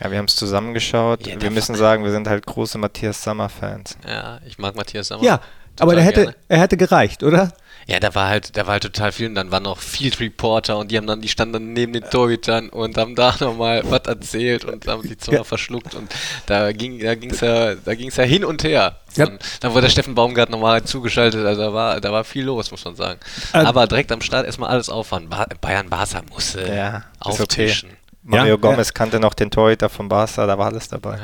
Ja, 0.00 0.10
wir 0.10 0.18
haben 0.18 0.26
es 0.26 0.36
zusammengeschaut. 0.36 1.26
Ja, 1.26 1.40
wir 1.40 1.50
müssen 1.50 1.76
sagen, 1.76 2.04
wir 2.04 2.10
sind 2.10 2.28
halt 2.28 2.44
große 2.44 2.76
Matthias 2.76 3.22
Sammer-Fans. 3.22 3.96
ja, 4.06 4.38
ich 4.46 4.58
mag 4.58 4.76
Matthias 4.76 5.08
Sammer. 5.08 5.24
Ja, 5.24 5.40
aber 5.80 5.94
der 5.94 6.04
hätte, 6.04 6.22
gerne. 6.22 6.36
er 6.48 6.60
hätte 6.60 6.76
gereicht, 6.76 7.22
oder? 7.22 7.52
Ja, 7.86 8.00
da 8.00 8.14
war 8.14 8.28
halt, 8.28 8.54
da 8.54 8.66
war 8.66 8.72
halt 8.72 8.82
total 8.82 9.12
viel 9.12 9.28
und 9.28 9.34
dann 9.34 9.50
waren 9.50 9.62
noch 9.62 9.78
Field 9.78 10.20
Reporter 10.20 10.76
und 10.76 10.90
die 10.90 10.98
haben 10.98 11.06
dann, 11.06 11.22
die 11.22 11.28
standen 11.28 11.54
dann 11.54 11.72
neben 11.72 11.94
den 11.94 12.02
Torhütern 12.04 12.68
und 12.68 12.98
haben 12.98 13.14
da 13.14 13.34
nochmal 13.40 13.82
was 13.86 14.02
erzählt 14.06 14.66
und 14.66 14.86
haben 14.86 15.02
die 15.08 15.16
Zunge 15.16 15.38
Ja. 15.38 15.44
verschluckt 15.44 15.94
und 15.94 16.14
da 16.44 16.70
ging, 16.72 16.98
da 16.98 17.14
ging's 17.14 17.40
ja, 17.40 17.76
da 17.76 17.94
ging's 17.94 18.16
ja 18.16 18.24
hin 18.24 18.44
und 18.44 18.62
her. 18.62 18.96
Ja. 19.14 19.26
Und 19.26 19.38
dann 19.60 19.72
wurde 19.72 19.82
der 19.82 19.88
Steffen 19.90 20.14
Baumgart 20.14 20.50
nochmal 20.50 20.84
zugeschaltet, 20.84 21.46
also 21.46 21.62
da 21.62 21.72
war, 21.72 21.98
da 22.02 22.12
war 22.12 22.24
viel 22.24 22.44
los, 22.44 22.70
muss 22.70 22.84
man 22.84 22.94
sagen. 22.94 23.20
Ähm. 23.54 23.64
Aber 23.64 23.86
direkt 23.86 24.12
am 24.12 24.20
Start 24.20 24.44
erstmal 24.44 24.68
alles 24.68 24.90
auffahren. 24.90 25.30
Ba 25.30 25.46
Bayern 25.62 25.88
Barca 25.88 26.20
musste 26.30 26.70
Ja, 26.70 27.04
auftischen. 27.20 27.96
Mario 28.22 28.56
Ja, 28.56 28.56
Gomez 28.56 28.92
kannte 28.92 29.18
noch 29.18 29.32
den 29.32 29.50
Torhüter 29.50 29.88
von 29.88 30.10
Barca, 30.10 30.46
da 30.46 30.58
war 30.58 30.66
alles 30.66 30.88
dabei. 30.88 31.18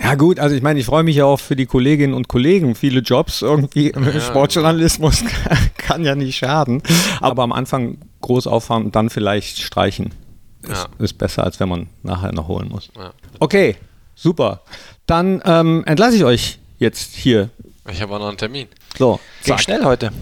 Ja. 0.00 0.14
Gut, 0.14 0.38
also 0.38 0.54
ich 0.54 0.62
meine, 0.62 0.78
ich 0.78 0.86
freue 0.86 1.02
mich 1.02 1.16
ja 1.16 1.24
auch 1.24 1.40
für 1.40 1.56
die 1.56 1.66
Kolleginnen 1.66 2.14
und 2.14 2.28
Kollegen. 2.28 2.74
Viele 2.74 3.00
Jobs 3.00 3.42
irgendwie 3.42 3.88
im 3.88 4.04
Ja. 4.04 4.20
Sportjournalismus 4.20 5.24
kann 5.76 6.04
ja 6.04 6.14
nicht 6.14 6.36
schaden. 6.36 6.82
Aber 7.20 7.42
am 7.42 7.52
Anfang 7.52 7.98
groß 8.20 8.46
auffahren 8.46 8.84
und 8.86 8.96
dann 8.96 9.10
vielleicht 9.10 9.58
streichen. 9.58 10.14
Ist, 10.62 10.70
Ja. 10.98 11.04
ist 11.04 11.18
besser, 11.18 11.44
als 11.44 11.58
wenn 11.60 11.68
man 11.68 11.88
nachher 12.02 12.32
noch 12.32 12.48
holen 12.48 12.68
muss. 12.68 12.90
Ja. 12.96 13.12
Okay, 13.40 13.76
super. 14.14 14.60
Dann 15.06 15.42
ähm, 15.44 15.82
entlasse 15.86 16.16
ich 16.16 16.24
euch 16.24 16.58
jetzt 16.78 17.14
hier. 17.14 17.50
Ich 17.90 18.00
habe 18.02 18.14
auch 18.14 18.18
noch 18.20 18.28
einen 18.28 18.36
Termin. 18.38 18.66
So, 18.96 19.18
Ging 19.44 19.58
schnell 19.58 19.84
heute. 19.84 20.12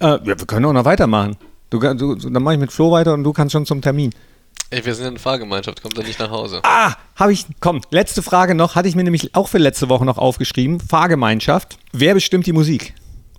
Äh, 0.00 0.06
ja, 0.06 0.26
wir 0.26 0.36
können 0.46 0.66
auch 0.66 0.72
noch 0.72 0.84
weitermachen. 0.84 1.36
Du, 1.70 1.78
du, 1.78 2.14
dann 2.16 2.42
mache 2.42 2.54
ich 2.54 2.60
mit 2.60 2.72
Flo 2.72 2.90
weiter 2.90 3.14
und 3.14 3.24
du 3.24 3.32
kannst 3.32 3.52
schon 3.52 3.64
zum 3.64 3.80
Termin. 3.80 4.12
Ey, 4.72 4.82
wir 4.86 4.94
sind 4.94 5.06
eine 5.06 5.18
Fahrgemeinschaft, 5.18 5.82
kommt 5.82 5.98
er 5.98 6.04
nicht 6.04 6.18
nach 6.18 6.30
Hause. 6.30 6.60
Ah, 6.64 6.94
habe 7.16 7.34
ich. 7.34 7.44
Komm, 7.60 7.82
letzte 7.90 8.22
Frage 8.22 8.54
noch. 8.54 8.74
Hatte 8.74 8.88
ich 8.88 8.94
mir 8.96 9.04
nämlich 9.04 9.34
auch 9.34 9.46
für 9.48 9.58
letzte 9.58 9.90
Woche 9.90 10.06
noch 10.06 10.16
aufgeschrieben. 10.16 10.80
Fahrgemeinschaft. 10.80 11.76
Wer 11.92 12.14
bestimmt 12.14 12.46
die 12.46 12.54
Musik? 12.54 12.94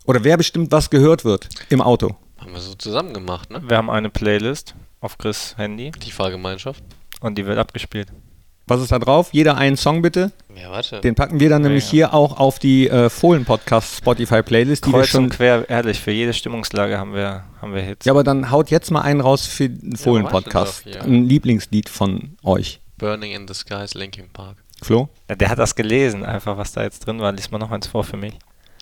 Oder 0.05 0.23
wer 0.23 0.37
bestimmt, 0.37 0.71
was 0.71 0.91
gehört 0.91 1.25
wird 1.25 1.49
im 1.69 1.81
Auto? 1.81 2.15
Haben 2.37 2.53
wir 2.53 2.59
so 2.59 2.75
zusammen 2.75 3.13
gemacht, 3.15 3.49
ne? 3.49 3.63
Wir 3.67 3.77
haben 3.77 3.89
eine 3.89 4.11
Playlist 4.11 4.75
auf 5.01 5.17
Chris 5.17 5.55
Handy 5.57 5.91
Die 5.91 6.11
Fahrgemeinschaft. 6.11 6.83
und 7.19 7.35
die 7.37 7.47
wird 7.47 7.57
abgespielt. 7.57 8.09
Was 8.65 8.81
ist 8.81 8.93
da 8.93 8.99
drauf? 8.99 9.29
Jeder 9.33 9.57
einen 9.57 9.75
Song 9.75 10.01
bitte. 10.01 10.31
Ja, 10.55 10.71
warte. 10.71 11.01
Den 11.01 11.15
packen 11.15 11.39
wir 11.41 11.49
dann 11.49 11.63
nämlich 11.63 11.85
ja. 11.87 11.91
hier 11.91 12.13
auch 12.13 12.37
auf 12.37 12.59
die 12.59 12.87
äh, 12.87 13.09
Fohlen-Podcast 13.09 13.97
Spotify-Playlist, 13.97 14.85
die 14.85 14.91
wir 14.91 14.99
Kreuz 14.99 15.09
schon. 15.09 15.25
und 15.25 15.29
quer, 15.31 15.69
ehrlich, 15.69 15.99
für 15.99 16.11
jede 16.11 16.33
Stimmungslage 16.33 16.97
haben 16.97 17.13
wir, 17.13 17.43
haben 17.61 17.73
wir 17.73 17.81
Hits. 17.81 18.05
Ja, 18.05 18.13
aber 18.13 18.23
dann 18.23 18.51
haut 18.51 18.71
jetzt 18.71 18.89
mal 18.89 19.01
einen 19.01 19.19
raus 19.19 19.45
für 19.45 19.67
den 19.67 19.97
Fohlen-Podcast. 19.97 20.85
Ein 21.01 21.25
Lieblingslied 21.25 21.89
von 21.89 22.37
euch. 22.43 22.79
Burning 22.97 23.31
in 23.33 23.47
the 23.49 23.53
Skies, 23.53 23.95
Linkin 23.95 24.29
Park. 24.29 24.57
Flo? 24.81 25.09
Ja, 25.29 25.35
Der 25.35 25.49
hat 25.49 25.59
das 25.59 25.75
gelesen, 25.75 26.23
einfach 26.23 26.57
was 26.57 26.71
da 26.71 26.83
jetzt 26.83 27.05
drin 27.05 27.19
war. 27.19 27.33
Lies 27.33 27.51
mal 27.51 27.57
noch 27.57 27.71
eins 27.71 27.87
vor 27.87 28.05
für 28.05 28.17
mich. 28.17 28.33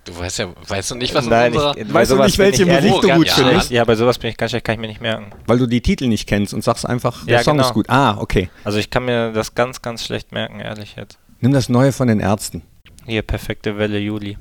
Du 0.04 0.18
weißt 0.18 0.40
ja, 0.40 0.48
weißt 0.68 0.92
du 0.92 0.96
nicht, 0.96 1.14
was 1.14 1.28
Nein, 1.28 1.52
in 1.52 1.58
unserer... 1.60 1.78
ich, 1.78 1.94
Weißt 1.94 2.12
du 2.12 2.16
nicht, 2.24 2.38
welche 2.40 2.66
Musik 2.66 3.02
du 3.02 3.10
gut 3.14 3.28
ja, 3.28 3.34
findest? 3.36 3.70
Ja, 3.70 3.84
bei 3.86 3.96
sowas 3.96 4.18
bin 4.18 4.32
ich 4.32 4.38
ganz 4.38 4.50
schlecht, 4.52 4.66
kann 4.66 4.74
ich 4.74 4.82
mir 4.82 4.88
nicht 4.88 5.02
merken. 5.02 5.32
Weil 5.46 5.60
du 5.60 5.68
die 5.68 5.82
Titel 5.82 6.08
nicht 6.08 6.28
kennst 6.28 6.54
und 6.56 6.64
sagst 6.64 6.88
einfach, 6.88 7.24
der 7.26 7.38
Ja, 7.38 7.44
Song 7.44 7.58
genau. 7.58 7.68
ist 7.68 7.74
gut. 7.76 7.88
Ah, 7.90 8.18
okay. 8.18 8.50
Also 8.64 8.80
ich 8.80 8.90
kann 8.90 9.06
mir 9.06 9.32
das 9.32 9.54
ganz, 9.54 9.82
ganz 9.84 10.04
schlecht 10.04 10.32
merken, 10.32 10.60
ehrlich 10.60 10.96
jetzt. 10.96 11.20
Nimm 11.40 11.54
das 11.54 11.70
Neue 11.70 11.92
von 11.92 12.08
den 12.08 12.20
Ärzten. 12.20 12.64
Hier, 13.06 13.22
perfekte 13.22 13.78
Welle 13.78 14.00
Juli. 14.00 14.38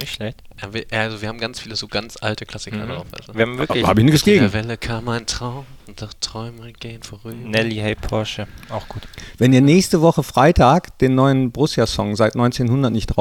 Nicht 0.00 0.14
schlecht. 0.14 0.42
Ja, 0.62 0.72
wir- 0.72 0.86
Also 0.92 1.20
wir 1.22 1.28
haben 1.28 1.38
ganz 1.38 1.58
viele 1.60 1.74
so 1.76 1.88
ganz 1.88 2.16
alte 2.20 2.46
Klassiker 2.46 2.86
drauf. 2.86 3.06
Also. 3.18 3.34
Wir 3.34 3.42
haben 3.46 3.58
wirklich 3.58 3.84
Habe 3.86 4.00
ich 4.00 4.04
nichts 4.04 4.26
In 4.26 4.32
der 4.34 4.42
gegen. 4.42 4.52
Welle 4.52 4.76
kam 4.78 5.08
ein 5.08 5.26
Traum 5.26 5.66
und 5.88 6.00
doch 6.02 6.12
Träume 6.20 6.72
gehen 6.72 7.02
vorüber. 7.02 7.34
Nelly 7.34 7.76
Hey 7.76 7.94
Porsche. 7.96 8.46
Auch 8.70 8.86
gut. 8.88 9.02
Wenn 9.38 9.52
ihr 9.52 9.60
nächste 9.60 10.00
Woche 10.00 10.22
Freitag 10.22 10.98
den 10.98 11.14
neuen 11.16 11.50
Borussia-Song 11.50 12.14
seit 12.14 12.34
1900 12.34 12.92
nicht 12.92 13.16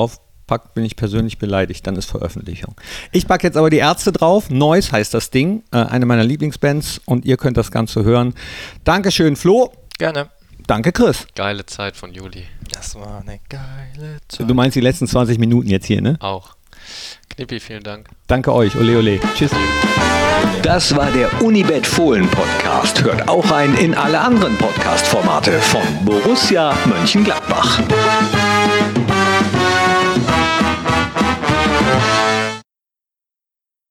draufpackt, 0.47 0.73
bin 0.73 0.83
ich 0.83 0.95
persönlich 0.95 1.37
beleidigt. 1.37 1.85
Dann 1.85 1.95
ist 1.95 2.09
Veröffentlichung. 2.09 2.75
Ich 3.11 3.27
packe 3.27 3.45
jetzt 3.47 3.57
aber 3.57 3.69
die 3.69 3.77
Ärzte 3.77 4.11
drauf. 4.11 4.49
Noise 4.49 4.91
heißt 4.91 5.13
das 5.13 5.29
Ding. 5.29 5.63
Äh, 5.71 5.77
eine 5.77 6.05
meiner 6.05 6.23
Lieblingsbands. 6.23 7.01
Und 7.05 7.25
ihr 7.25 7.37
könnt 7.37 7.57
das 7.57 7.71
Ganze 7.71 8.03
hören. 8.03 8.33
Dankeschön, 8.83 9.35
Flo. 9.35 9.71
Gerne. 9.97 10.29
Danke, 10.65 10.91
Chris. 10.91 11.27
Geile 11.35 11.65
Zeit 11.65 11.95
von 11.95 12.13
Juli. 12.13 12.43
Das 12.71 12.95
war 12.95 13.21
eine 13.21 13.39
geile 13.49 14.17
Zeit. 14.27 14.49
Du 14.49 14.53
meinst 14.53 14.75
die 14.75 14.81
letzten 14.81 15.07
20 15.07 15.39
Minuten 15.39 15.69
jetzt 15.69 15.85
hier, 15.85 16.01
ne? 16.01 16.17
Auch. 16.19 16.55
Knippi, 17.29 17.59
vielen 17.59 17.83
Dank. 17.83 18.09
Danke 18.27 18.53
euch. 18.53 18.75
Ole, 18.75 18.97
ole. 18.97 19.19
Tschüss. 19.35 19.51
Das 20.63 20.95
war 20.95 21.11
der 21.11 21.41
Unibet 21.41 21.85
Fohlen 21.85 22.27
Podcast. 22.29 23.01
Hört 23.03 23.27
auch 23.27 23.49
rein 23.51 23.75
in 23.75 23.95
alle 23.95 24.19
anderen 24.19 24.57
Podcast-Formate 24.57 25.59
von 25.59 25.83
Borussia 26.03 26.75
Mönchengladbach. 26.85 27.81